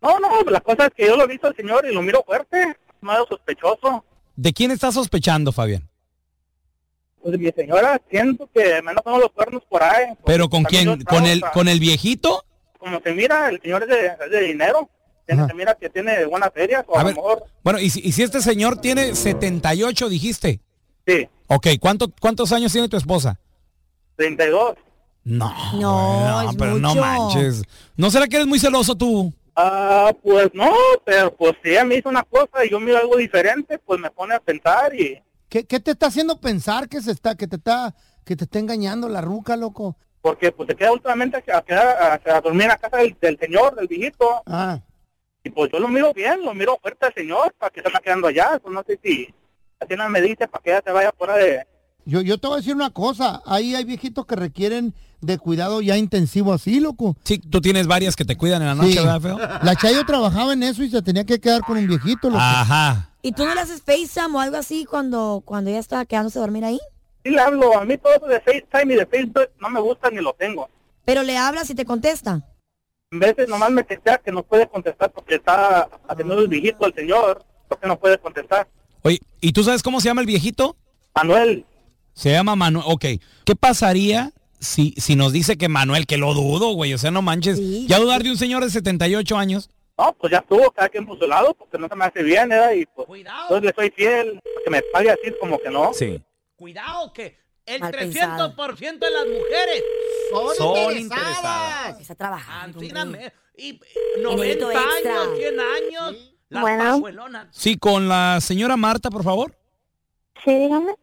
[0.00, 2.22] No, no, la cosa es que yo lo he visto al señor y lo miro
[2.24, 4.04] fuerte, medio sospechoso.
[4.36, 5.88] ¿De quién estás sospechando, Fabián?
[7.22, 10.06] Pues mi señora, siento que me han dado los cuernos por ahí.
[10.24, 11.02] ¿Pero con quién?
[11.04, 12.44] ¿Con el, trabajo, con el viejito?
[12.78, 14.88] Como se mira, el señor es de, es de dinero,
[15.26, 17.16] tiene- se mira que tiene buenas ferias, o a, A lo ver.
[17.16, 20.60] mejor Bueno, y si, y si este señor tiene 78, dijiste.
[21.06, 21.28] Sí.
[21.48, 23.38] Ok, ¿cuánto, ¿cuántos años tiene tu esposa?
[24.16, 24.76] 32.
[25.24, 25.52] No.
[25.74, 27.00] No, no es pero no mucho.
[27.00, 27.62] manches.
[27.96, 29.34] ¿No será que eres muy celoso tú?
[29.60, 30.72] Ah, pues no,
[31.04, 34.08] pero pues si ella me hizo una cosa y yo miro algo diferente, pues me
[34.08, 37.56] pone a pensar y ¿Qué, qué te está haciendo pensar que se está, que te
[37.56, 37.92] está,
[38.24, 39.96] que te está engañando la ruca, loco?
[40.20, 43.38] porque pues se queda últimamente a, quedar a, a dormir en la casa del, del
[43.38, 44.78] señor, del viejito, Ah.
[45.42, 48.00] y pues yo lo miro bien, lo miro fuerte al señor, para que se está
[48.00, 49.32] quedando allá, pues no sé si
[49.80, 51.66] así no me dice para que ella se vaya fuera de...
[52.04, 55.80] Yo, yo te voy a decir una cosa, ahí hay viejitos que requieren de cuidado
[55.80, 57.16] ya intensivo así, loco.
[57.24, 58.98] Sí, tú tienes varias que te cuidan en la noche, Sí.
[58.98, 59.38] ¿verdad, feo?
[59.62, 62.40] La Chayo trabajaba en eso y se tenía que quedar con un viejito, loco.
[62.40, 63.10] Ajá.
[63.22, 66.42] ¿Y tú no le haces FaceTime o algo así cuando, cuando ella estaba quedándose a
[66.42, 66.78] dormir ahí?
[67.24, 70.08] Sí le hablo, a mí todo eso de FaceTime y de Facebook no me gusta
[70.10, 70.68] ni lo tengo.
[71.04, 72.40] Pero le hablas y te contesta.
[73.10, 76.94] En veces nomás me testea que no puede contestar porque está atendiendo el viejito al
[76.94, 78.68] señor, porque no puede contestar.
[79.02, 80.76] Oye, ¿y tú sabes cómo se llama el viejito?
[81.14, 81.64] Manuel.
[82.12, 82.84] Se llama Manuel.
[82.86, 83.04] Ok.
[83.44, 86.94] ¿Qué pasaría si, si nos dice que Manuel, que lo dudo, güey?
[86.94, 87.58] O sea, no manches.
[87.86, 89.70] ya dudar de un señor de 78 años.
[89.98, 92.48] No, pues ya estuvo, cada quien por su lado, porque no se me hace bien,
[92.48, 92.72] ¿verdad?
[92.72, 95.92] Y pues, entonces le soy fiel, que me pague así como que no.
[95.92, 96.22] Sí.
[96.56, 97.36] Cuidado que
[97.66, 99.82] el Mal 300% de las mujeres
[100.30, 102.00] son, Son interesadas.
[102.00, 102.80] Está trabajando.
[102.82, 103.80] Y
[104.16, 105.22] Dinerito 90 extra.
[105.22, 106.16] años, 100 años.
[106.48, 106.84] Las Bueno.
[106.84, 107.48] pajuelonas.
[107.50, 109.54] Sí, con la señora Marta, por favor.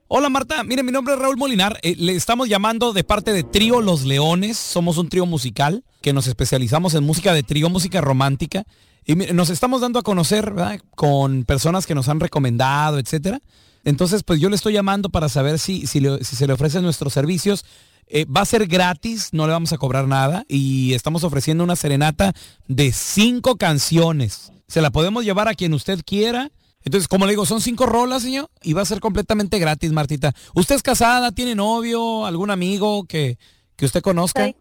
[0.08, 1.80] Hola Marta, mire, mi nombre es Raúl Molinar.
[1.82, 4.58] Eh, le estamos llamando de parte de Trío Los Leones.
[4.58, 8.64] Somos un trío musical que nos especializamos en música de trío, música romántica.
[9.06, 10.54] Y nos estamos dando a conocer
[10.96, 13.40] con personas que nos han recomendado, etcétera.
[13.84, 17.66] Entonces, pues yo le estoy llamando para saber si, si se le ofrecen nuestros servicios.
[18.08, 20.46] Eh, va a ser gratis, no le vamos a cobrar nada.
[20.48, 22.34] Y estamos ofreciendo una serenata
[22.68, 24.52] de cinco canciones.
[24.68, 26.52] Se la podemos llevar a quien usted quiera.
[26.86, 30.34] Entonces, como le digo, son cinco rolas, señor, y va a ser completamente gratis, Martita.
[30.54, 31.32] ¿Usted es casada?
[31.32, 32.26] ¿Tiene novio?
[32.28, 33.40] ¿Algún amigo que,
[33.76, 34.44] que usted conozca?
[34.44, 34.56] Soy,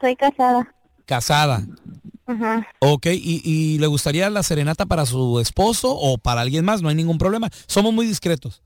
[0.00, 0.72] soy casada.
[1.04, 1.66] Casada.
[2.26, 2.66] Ajá.
[2.78, 6.80] Ok, ¿Y, y le gustaría la serenata para su esposo o para alguien más?
[6.80, 7.50] No hay ningún problema.
[7.66, 8.62] Somos muy discretos.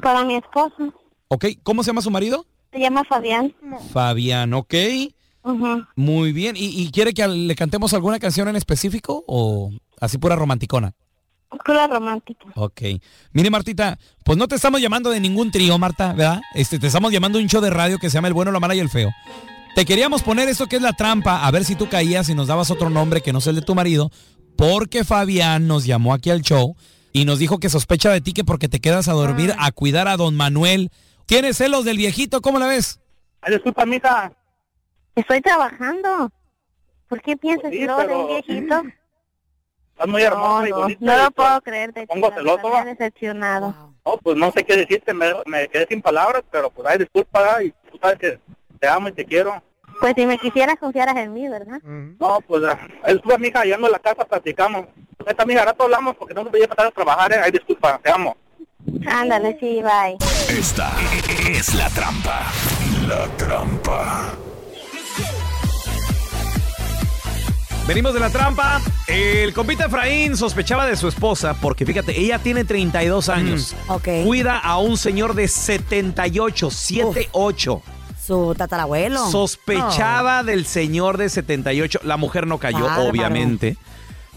[0.00, 0.94] Para mi esposo.
[1.28, 2.46] Ok, ¿cómo se llama su marido?
[2.72, 3.54] Se llama Fabián.
[3.92, 4.74] Fabián, ok.
[5.42, 5.88] Ajá.
[5.96, 6.56] Muy bien.
[6.56, 10.92] ¿Y, y quiere que le cantemos alguna canción en específico o así pura romanticona?
[11.64, 12.46] Pura romántica.
[12.54, 12.82] Ok.
[13.32, 16.40] Mire, Martita, pues no te estamos llamando de ningún trío, Marta, ¿verdad?
[16.54, 18.60] Este, te estamos llamando de un show de radio que se llama El Bueno, la
[18.60, 19.10] Mala y el Feo.
[19.74, 22.48] Te queríamos poner esto que es la trampa, a ver si tú caías y nos
[22.48, 24.10] dabas otro nombre que no sea el de tu marido,
[24.56, 26.74] porque Fabián nos llamó aquí al show
[27.12, 30.08] y nos dijo que sospecha de ti que porque te quedas a dormir a cuidar
[30.08, 30.90] a don Manuel.
[31.26, 32.40] ¿Tienes celos del viejito?
[32.40, 33.00] ¿Cómo la ves?
[33.42, 34.32] Ay, disculpa, mija.
[35.14, 36.30] Estoy trabajando.
[37.08, 38.82] ¿Por qué piensas Sí, que luego de pero- un viejito?
[39.96, 40.98] Estás muy hermosa No, y bonita.
[41.00, 41.92] no y, lo puedo creer.
[41.94, 42.84] De pongo celoso, va.
[42.84, 43.74] decepcionado.
[44.04, 47.62] No, pues no sé qué decirte, me, me quedé sin palabras, pero pues ay, disculpa,
[47.62, 48.38] y tú sabes que
[48.78, 49.62] te amo y te quiero.
[49.98, 51.80] Pues si me quisieras confiaras en mí, ¿verdad?
[51.82, 54.86] No, pues ah, ay, disculpa, mija, llegando a la casa platicamos.
[55.26, 57.40] Esta mija, ahora rato hablamos porque no me voy a pasar a trabajar, ¿eh?
[57.42, 58.36] Ay, disculpa, te amo.
[59.06, 60.18] Ándale, sí, bye.
[60.50, 60.92] Esta
[61.50, 62.52] es la trampa.
[63.08, 64.36] La trampa.
[67.86, 68.80] Venimos de la trampa.
[69.06, 73.76] El compita Efraín sospechaba de su esposa porque, fíjate, ella tiene 32 años.
[73.86, 74.08] Ok.
[74.24, 77.82] Cuida a un señor de 78, 78.
[78.20, 79.30] Su tatarabuelo.
[79.30, 82.00] Sospechaba del señor de 78.
[82.02, 83.08] La mujer no cayó, Bárbaro.
[83.08, 83.76] obviamente.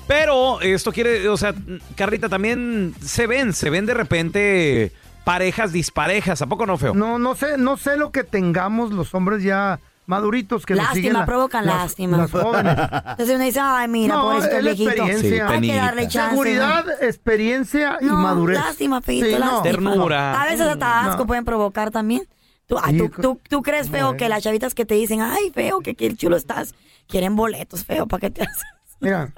[0.05, 1.55] Pero esto quiere, o sea,
[1.95, 4.91] Carlita, también se ven, se ven de repente
[5.23, 6.43] parejas disparejas.
[6.43, 6.93] ¿A poco no, feo?
[6.93, 9.79] No, no sé, no sé lo que tengamos los hombres ya
[10.09, 12.17] maduritos que nos Lástima, siguen la- provocan las- lástima.
[12.17, 12.75] Las jóvenes.
[12.79, 14.89] Entonces uno dice, ay, mira, No, pobrecito es viejito.
[14.89, 15.47] experiencia.
[15.49, 16.29] Hay que darle chance.
[16.31, 18.57] Seguridad, experiencia y No, madurez.
[18.57, 19.61] lástima, feito, Sí, no.
[19.61, 20.41] Ternura.
[20.41, 21.27] A veces hasta asco No.
[21.27, 22.23] pueden provocar también.
[22.65, 25.51] ¿Tú, ah, tú, co- tú- tú crees feo que las chavitas que te dicen, ay,
[25.53, 26.73] feo, que qué chulo estás,
[27.07, 28.63] quieren boletos, feo, ¿para qué te haces?
[29.01, 29.31] Mira,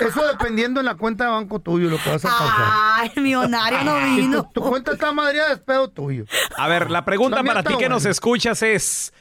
[0.00, 2.66] eso dependiendo en la cuenta de banco tuyo lo que vas a pasar.
[2.96, 4.42] Ay, el millonario no Si vino.
[4.52, 6.24] tu, tu cuenta está madreada, es pedo tuyo.
[6.58, 9.12] A ver, la pregunta La para ti que nos escuchas es,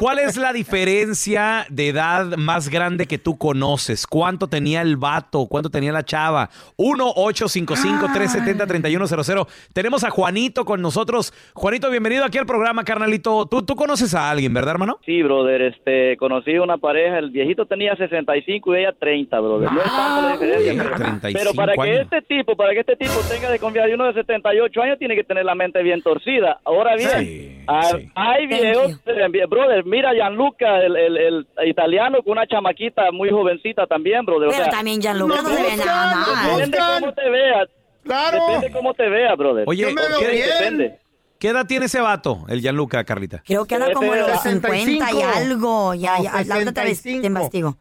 [0.00, 4.06] ¿cuál es la diferencia de edad más grande que tú conoces?
[4.06, 5.46] ¿Cuánto tenía el vato?
[5.46, 6.48] ¿Cuánto tenía la chava?
[6.78, 9.46] 1-855-370-3100.
[9.74, 11.34] Tenemos a Juanito con nosotros.
[11.52, 13.44] Juanito, bienvenido aquí al programa, carnalito.
[13.46, 14.98] Tú, tú conoces a alguien, ¿verdad, hermano?
[15.04, 19.70] Sí, brother, este, conocí una pareja, el viejito tenía 65 y ella 30, brother.
[19.70, 20.72] No es tanto la diferencia.
[20.72, 22.00] uy, pero- 35 pero para que años.
[22.00, 25.14] este tipo, para que este tipo tenga de confiar de uno de 78 años, tiene
[25.14, 26.58] que tener la mente bien torcida.
[26.64, 28.10] Ahora bien, Sí, ah, sí.
[28.14, 33.30] hay videos, eh, brother, mira a Gianluca, el, el, el italiano, con una chamaquita muy
[33.30, 34.48] jovencita también, brother.
[34.48, 36.56] o Pero sea, también Gianluca no se ve nada mal.
[36.56, 37.68] Depende cómo te veas.
[38.04, 38.46] Claro.
[38.46, 39.64] Depende cómo te veas, brother.
[39.66, 40.48] Oye, Yo me veo ¿qué, bien.
[40.58, 40.98] Depende.
[41.38, 43.42] qué edad tiene ese vato, el Gianluca, Carlita?
[43.44, 45.06] Creo que anda como en los 65.
[45.06, 45.94] 50 y algo.
[45.94, 47.20] Ya, ya, la otra te, 65.
[47.20, 47.76] te investigo.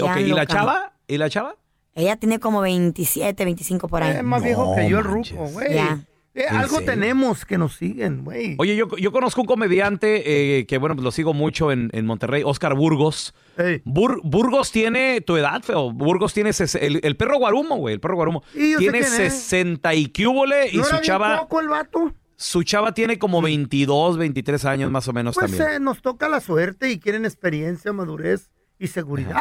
[0.00, 0.92] Ok, ¿y la chava?
[1.06, 1.56] ¿Y la chava?
[1.94, 4.16] Ella tiene como 27, 25 por ahí.
[4.16, 5.74] Es más viejo que yo el ruco, güey.
[5.74, 5.98] Ya.
[6.32, 6.92] Eh, ¿En algo serio?
[6.92, 8.54] tenemos que nos siguen, güey.
[8.58, 12.06] Oye, yo, yo conozco un comediante eh, que, bueno, pues lo sigo mucho en, en
[12.06, 13.34] Monterrey, Oscar Burgos.
[13.84, 15.90] Bur- Burgos tiene tu edad, feo.
[15.92, 16.50] Burgos tiene
[16.80, 18.42] el, el perro guarumo, güey, el perro guarumo.
[18.54, 19.32] Y Tiene quién es.
[19.34, 22.14] 60 y cúbole y ¿No su era bien chava, poco el vato?
[22.36, 25.76] su chava tiene como 22, 23 años más o menos Pues también.
[25.76, 28.48] eh, nos toca la suerte y quieren experiencia, madurez
[28.80, 29.36] y seguridad.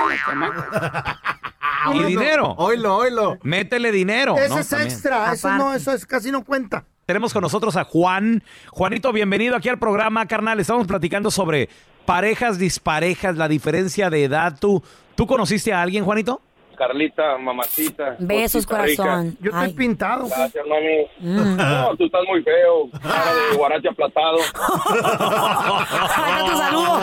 [1.94, 2.54] y dinero.
[2.58, 3.38] Oilo, oilo.
[3.42, 4.38] Métele dinero.
[4.38, 4.60] Ese ¿no?
[4.60, 4.92] es También.
[4.92, 6.84] extra, eso no, eso es casi no cuenta.
[7.06, 8.44] Tenemos con nosotros a Juan.
[8.70, 10.60] Juanito, bienvenido aquí al programa, carnal.
[10.60, 11.70] Estamos platicando sobre
[12.06, 14.58] parejas disparejas, la diferencia de edad.
[14.60, 14.84] ¿Tú,
[15.16, 16.42] ¿tú conociste a alguien, Juanito?
[16.80, 18.16] Carlita, mamacita.
[18.20, 19.38] Besos, corazón.
[19.42, 20.28] Yo estoy pintado.
[20.30, 21.06] Gracias, mami.
[21.20, 21.58] Mm.
[21.58, 22.90] No, tú estás muy feo.
[23.04, 24.38] Cara de guarache aplastado.
[26.16, 27.00] Ahí está tu saludo.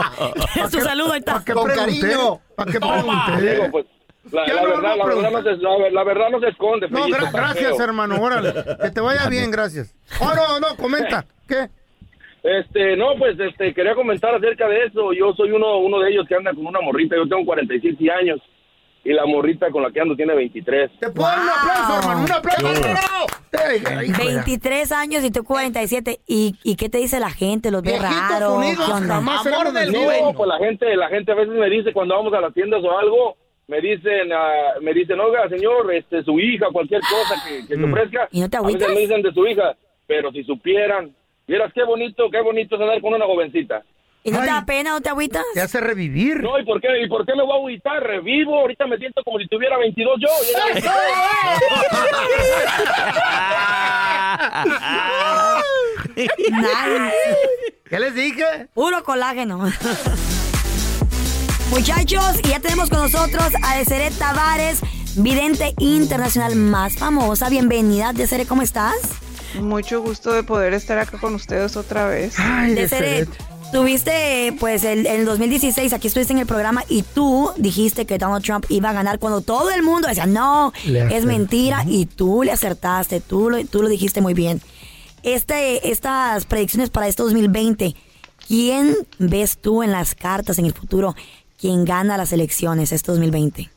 [0.65, 1.33] Es tu saludo, ahí está.
[1.35, 2.17] ¿Para qué pregunté?
[2.57, 3.53] ¿Para qué pregunté?
[3.55, 3.87] Digo, pues,
[4.33, 6.89] la, la no verdad, la, verdad no se, la, la verdad no se esconde.
[6.89, 7.85] No, gra- gracias, feo.
[7.85, 8.17] hermano.
[8.21, 8.55] Órale.
[8.83, 9.95] Que te vaya bien, gracias.
[10.21, 11.27] Oh, no, no, comenta.
[11.47, 11.69] ¿Qué?
[12.43, 15.13] Este, no, pues, este, quería comentar acerca de eso.
[15.13, 17.15] Yo soy uno, uno de ellos que anda con una morrita.
[17.17, 18.41] Yo tengo 47 años
[19.07, 20.91] y la morrita con la que ando tiene 23.
[20.99, 22.25] ¿Te puedo dar un aplauso, hermano?
[22.25, 22.83] ¡Un aplauso!
[23.53, 26.19] la- 23 años y tú 47.
[26.27, 27.71] ¿Y, ¿Y qué te dice la gente?
[27.71, 28.55] ¿Los ve Viejitos raro?
[28.57, 29.15] unidos, ¿Qué onda?
[29.15, 32.33] jamás éramos del No, pues la gente, la gente a veces me dice cuando vamos
[32.35, 33.37] a las tiendas o algo,
[33.69, 37.85] me dicen, ah, me dicen, oiga, señor, este, su hija, cualquier cosa que, que se
[37.85, 38.29] ofrezca.
[38.33, 38.95] ¿Y no te a veces agüitas?
[38.95, 39.77] me dicen de su hija,
[40.07, 41.15] pero si supieran,
[41.47, 43.83] vieras qué bonito, qué bonito es andar con una jovencita.
[44.27, 45.45] ¿Y no te da pena, no te agüitas?
[45.55, 46.43] Te hace revivir.
[46.43, 48.03] No, ¿y por qué, y por qué me voy a agüitar?
[48.03, 50.29] Revivo, ahorita me siento como si tuviera 22 yo.
[50.65, 50.85] 23.
[57.89, 58.67] ¿Qué les dije?
[58.75, 59.71] Puro colágeno.
[61.71, 64.81] Muchachos, y ya tenemos con nosotros a Deseret Tavares,
[65.17, 67.49] vidente internacional más famosa.
[67.49, 68.97] Bienvenida, Deseret, ¿cómo estás?
[69.61, 72.35] Mucho gusto de poder estar acá con ustedes otra vez.
[72.75, 73.29] Deseret,
[73.73, 78.19] tuviste, pues, el, en el 2016, aquí estuviste en el programa y tú dijiste que
[78.19, 82.43] Donald Trump iba a ganar cuando todo el mundo decía, no, es mentira, y tú
[82.43, 84.61] le acertaste, tú lo, tú lo dijiste muy bien.
[85.23, 87.95] Este, estas predicciones para este 2020,
[88.47, 91.15] ¿quién ves tú en las cartas en el futuro?
[91.59, 93.76] ¿Quién gana las elecciones este 2020?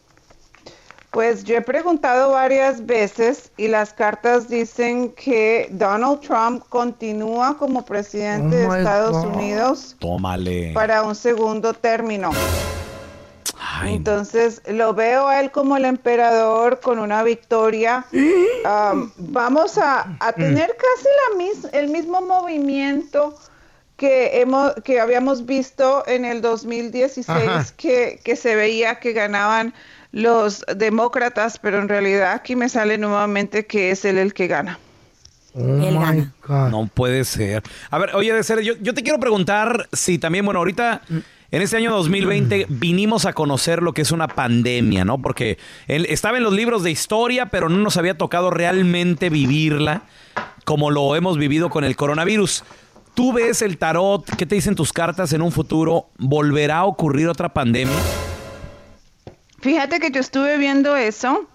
[1.12, 7.84] Pues yo he preguntado varias veces y las cartas dicen que Donald Trump continúa como
[7.84, 9.36] presidente Oh de my Estados God.
[9.36, 10.72] Unidos Tómale.
[10.74, 12.30] para un segundo término.
[13.86, 18.06] Entonces lo veo a él como el emperador con una victoria.
[18.14, 23.36] Um, vamos a, a tener casi la mis- el mismo movimiento
[23.96, 27.66] que hemos que habíamos visto en el 2016 Ajá.
[27.78, 29.74] que, que se veía que ganaban
[30.12, 34.80] los demócratas, pero en realidad aquí me sale nuevamente que es él el que gana.
[35.56, 36.34] Él gana.
[36.70, 37.64] No puede ser.
[37.90, 41.02] A ver, oye, de ser, yo, yo te quiero preguntar si también, bueno, ahorita
[41.52, 45.20] en este año 2020 vinimos a conocer lo que es una pandemia, ¿no?
[45.20, 45.58] Porque
[45.88, 50.04] él estaba en los libros de historia, pero no nos había tocado realmente vivirla
[50.64, 52.64] como lo hemos vivido con el coronavirus.
[53.16, 54.24] ¿Tú ves el tarot?
[54.38, 56.10] ¿Qué te dicen tus cartas en un futuro?
[56.20, 57.98] ¿Volverá a ocurrir otra pandemia?
[59.62, 61.46] Fíjate que yo estuve viendo eso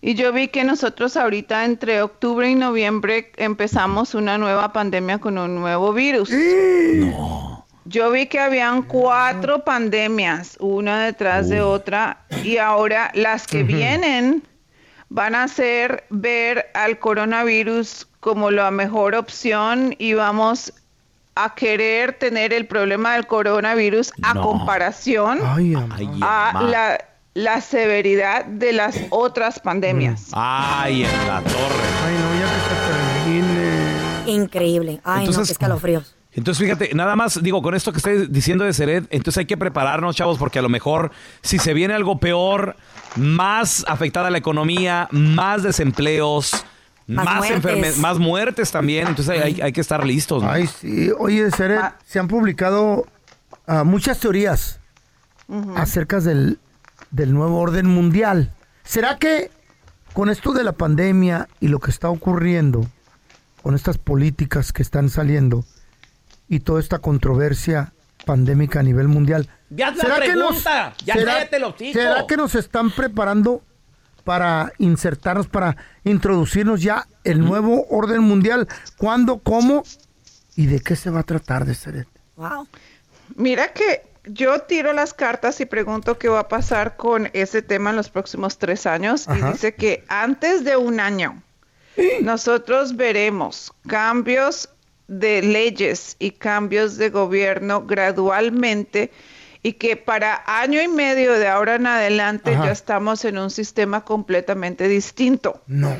[0.00, 5.38] y yo vi que nosotros ahorita entre octubre y noviembre empezamos una nueva pandemia con
[5.38, 6.30] un nuevo virus.
[7.84, 14.42] Yo vi que habían cuatro pandemias, una detrás de otra, y ahora las que vienen
[15.08, 20.74] van a hacer ver al coronavirus como la mejor opción y vamos
[21.34, 24.42] a querer tener el problema del coronavirus a No.
[24.42, 25.74] comparación Ay,
[26.20, 26.98] a la,
[27.38, 30.28] la severidad de las otras pandemias.
[30.32, 31.84] Ay, en la torre.
[32.04, 34.32] Ay, no, ya que se termine.
[34.32, 35.00] Increíble.
[35.04, 36.14] Ay, no, Entonces- qué escalofríos.
[36.32, 39.56] Entonces, fíjate, nada más, digo, con esto que estoy diciendo de Seret, entonces hay que
[39.56, 41.10] prepararnos, chavos, porque a lo mejor
[41.42, 42.76] si se viene algo peor,
[43.16, 46.52] más afectada la economía, más desempleos,
[47.06, 47.56] Más más, muertes.
[47.64, 50.42] enferme- más muertes también, entonces hay, hay que estar listos.
[50.42, 50.50] ¿no?
[50.50, 51.10] Ay, sí.
[51.18, 53.06] Oye, Seret, se han publicado
[53.66, 54.78] ah, muchas teorías
[55.76, 56.58] acerca del,
[57.10, 58.52] del nuevo orden mundial.
[58.84, 59.50] ¿Será que
[60.12, 62.86] con esto de la pandemia y lo que está ocurriendo,
[63.62, 65.64] con estas políticas que están saliendo
[66.48, 67.92] y toda esta controversia
[68.24, 71.98] pandémica a nivel mundial, Ya la pregunta, ya cállate el hocico.
[71.98, 73.62] ¿será que nos están preparando
[74.24, 78.68] para insertarnos, para introducirnos ya el nuevo orden mundial?
[78.96, 79.84] ¿Cuándo, cómo
[80.56, 82.06] y de qué se va a tratar de ser?
[82.36, 82.66] Wow.
[83.36, 87.90] Mira que yo tiro las cartas y pregunto qué va a pasar con ese tema
[87.90, 89.48] en los próximos tres años Ajá.
[89.48, 91.42] y dice que antes de un año
[92.22, 94.68] nosotros veremos cambios
[95.06, 99.10] de leyes y cambios de gobierno gradualmente
[99.62, 102.66] y que para año y medio de ahora en adelante Ajá.
[102.66, 105.60] ya estamos en un sistema completamente distinto.
[105.66, 105.96] No.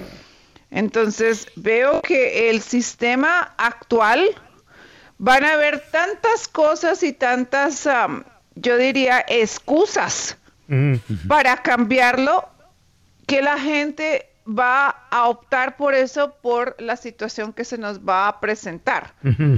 [0.71, 4.29] Entonces veo que el sistema actual
[5.19, 10.37] van a haber tantas cosas y tantas, am, yo diría, excusas
[11.27, 12.47] para cambiarlo
[13.27, 18.29] que la gente va a optar por eso por la situación que se nos va
[18.29, 19.13] a presentar.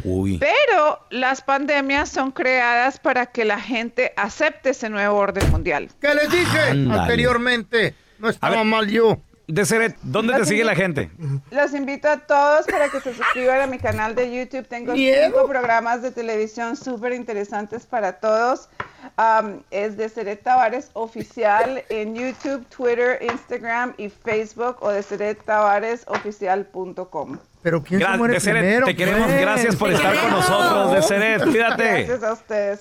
[0.05, 0.39] Uy.
[0.39, 5.89] Pero las pandemias son creadas para que la gente acepte ese nuevo orden mundial.
[6.01, 7.95] ¿Qué les dije anteriormente?
[8.19, 9.21] No estaba mal yo.
[9.53, 11.11] Deseret, ¿dónde te sigue la gente?
[11.51, 14.67] Los invito a todos para que se suscriban a mi canal de YouTube.
[14.69, 15.27] Tengo Miedo.
[15.27, 18.69] cinco programas de televisión súper interesantes para todos.
[19.17, 27.39] Am, es de Seret Tavares Oficial en YouTube, Twitter, Instagram y Facebook o de serettavaresoficial.com.
[27.63, 28.87] Pero ¿quién Gra- se muere Deseret, primero?
[28.87, 29.27] te queremos.
[29.27, 29.41] pues?
[29.41, 31.45] Gracias por estar con nosotros, Deseret.
[31.45, 32.05] Cuídate.
[32.05, 32.81] Gracias a ustedes.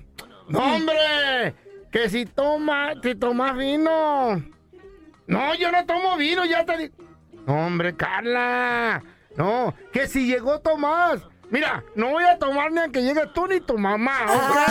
[0.49, 1.55] No, hombre,
[1.91, 4.43] que si toma, si tomas vino.
[5.27, 6.95] No, yo no tomo vino, ya te digo.
[7.47, 9.03] No, hombre, Carla.
[9.37, 11.23] No, que si llegó Tomás.
[11.51, 14.21] Mira, no voy a tomar ni aunque llegue tú ni tu mamá.
[14.27, 14.63] hombre.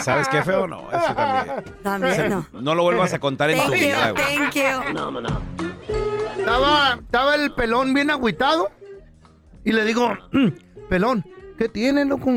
[0.02, 0.66] ¿Sabes qué feo?
[0.66, 1.64] No, ese también.
[1.82, 2.46] También no.
[2.52, 5.69] No lo vuelvas a contar en tu Thank you, vida, thank you.
[6.40, 8.68] Estaba, estaba el pelón bien agüitado.
[9.64, 10.48] Y le digo, "Mm,
[10.88, 11.24] pelón,
[11.58, 12.30] ¿qué tienes, loco?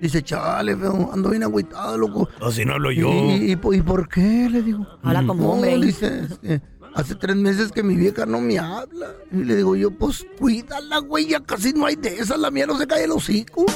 [0.00, 2.28] Dice, chale, feo, ando bien agüitado, loco.
[2.40, 4.48] Así no hablo ¿Y, y, y por- y por qué?
[4.50, 4.86] Le digo.
[5.02, 5.76] Habla como "No", hombre.
[5.78, 6.60] Dice, "es que
[6.94, 9.14] hace tres meses que mi vieja no me habla.
[9.32, 12.38] Y le digo yo, pues cuídala, güey, ya casi no hay de esas.
[12.38, 13.64] La mía no se cae el hocico.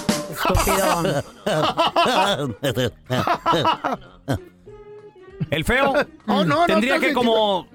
[5.51, 5.93] El feo
[6.27, 7.66] Oh, no, no, tendría que como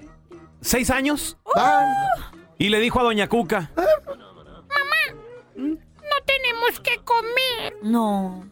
[0.60, 1.36] seis años
[2.58, 3.70] y le dijo a Doña Cuca,
[5.56, 7.76] No tenemos que comer.
[7.82, 8.46] No.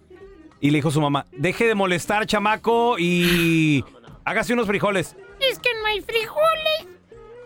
[0.61, 3.85] y le dijo a su mamá, deje de molestar, chamaco, y
[4.25, 5.17] hágase unos frijoles.
[5.41, 6.89] Es que no hay frijoles.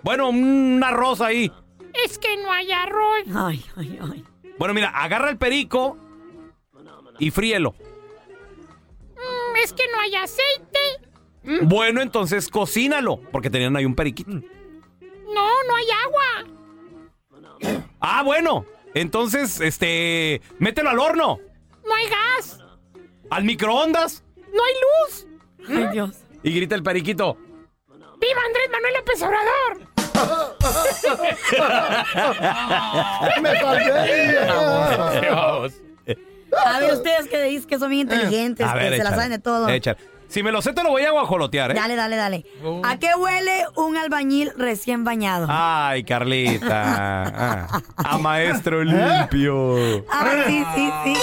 [0.03, 1.53] Bueno, un arroz ahí.
[2.05, 3.25] Es que no hay arroz.
[3.35, 4.25] Ay, ay, ay.
[4.59, 5.97] Bueno, mira, agarra el perico
[7.19, 7.75] y fríelo.
[9.17, 10.70] Mm, es que no hay aceite.
[11.63, 14.31] Bueno, entonces cocínalo, porque tenían ahí un periquito.
[14.31, 14.43] No,
[15.67, 16.47] no hay agua.
[18.01, 18.65] Ah, bueno,
[18.95, 21.39] entonces, este, mételo al horno,
[21.87, 22.59] No hay gas.
[23.31, 24.75] al microondas, No hay
[25.09, 25.27] luz.
[25.69, 26.17] Ay, Dios.
[26.43, 27.37] y grita el periquito.
[28.21, 29.89] ¡Viva Andrés Manuel López Obrador!
[33.43, 33.53] Me
[35.31, 35.73] Vamos.
[36.67, 39.31] A ver, ustedes que dicen que son bien inteligentes, A que ver, se la saben
[39.31, 39.69] de todo.
[39.69, 39.99] échale.
[40.31, 41.75] Si me lo sé, te lo voy a guajolotear, ¿eh?
[41.75, 42.45] Dale, dale, dale.
[42.85, 45.47] ¿A qué huele un albañil recién bañado?
[45.51, 47.67] Ay, Carlita.
[47.67, 50.05] Ah, a maestro limpio.
[50.11, 51.15] Ah, sí, sí, sí.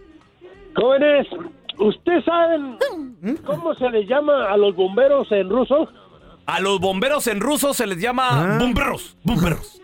[0.75, 1.27] Jóvenes,
[1.81, 2.77] ¿ustedes saben
[3.45, 5.87] cómo se les llama a los bomberos en ruso?
[6.45, 9.17] A los bomberos en ruso se les llama bomberos.
[9.23, 9.81] Bomberos.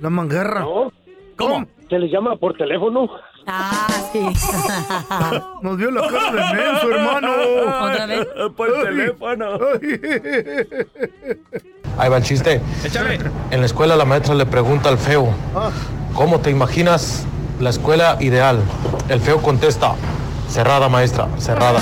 [0.00, 0.60] La manguerra.
[0.60, 0.92] No.
[1.36, 1.66] ¿Cómo?
[1.88, 3.08] Se les llama por teléfono.
[3.46, 4.20] Ah, sí.
[5.62, 7.28] Nos dio la cara de menso, hermano.
[7.82, 8.26] ¿Otra vez?
[8.54, 9.46] Por teléfono.
[11.96, 12.60] Ahí va el chiste.
[12.84, 13.18] Échale.
[13.50, 15.32] En la escuela la maestra le pregunta al feo,
[16.14, 17.26] ¿cómo te imaginas
[17.58, 18.60] la escuela ideal?
[19.08, 19.94] El feo contesta,
[20.48, 21.80] cerrada maestra, cerrada.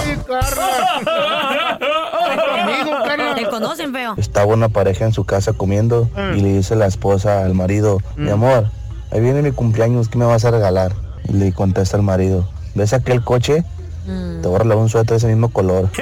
[3.35, 4.15] ¿Te conocen, feo?
[4.17, 8.31] Estaba una pareja en su casa comiendo y le dice la esposa al marido, mi
[8.31, 8.67] amor,
[9.13, 10.93] ahí viene mi cumpleaños, ¿qué me vas a regalar?
[11.29, 13.65] Y le contesta el marido, ¿ves aquel coche?
[14.07, 15.89] Te voy a regalar un suéter de ese mismo color.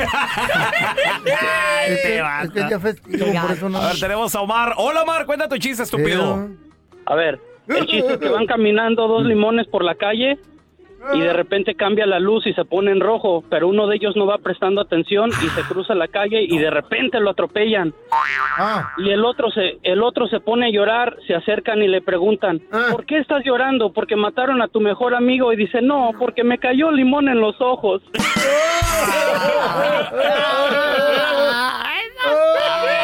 [1.87, 3.79] Es que es día festivo, por eso no.
[3.79, 4.73] A ver, tenemos a Omar.
[4.79, 6.49] Hola, Omar, cuenta tu chiste, estúpido.
[7.05, 7.39] A ver,
[7.69, 10.39] el chiste es que van caminando dos limones por la calle
[11.13, 14.17] y de repente cambia la luz y se pone en rojo, pero uno de ellos
[14.17, 17.93] no va prestando atención y se cruza la calle y de repente lo atropellan.
[18.99, 22.61] Y el otro se el otro se pone a llorar, se acercan y le preguntan,
[22.91, 23.93] "¿Por qué estás llorando?
[23.93, 27.61] Porque mataron a tu mejor amigo." Y dice, "No, porque me cayó limón en los
[27.61, 28.03] ojos."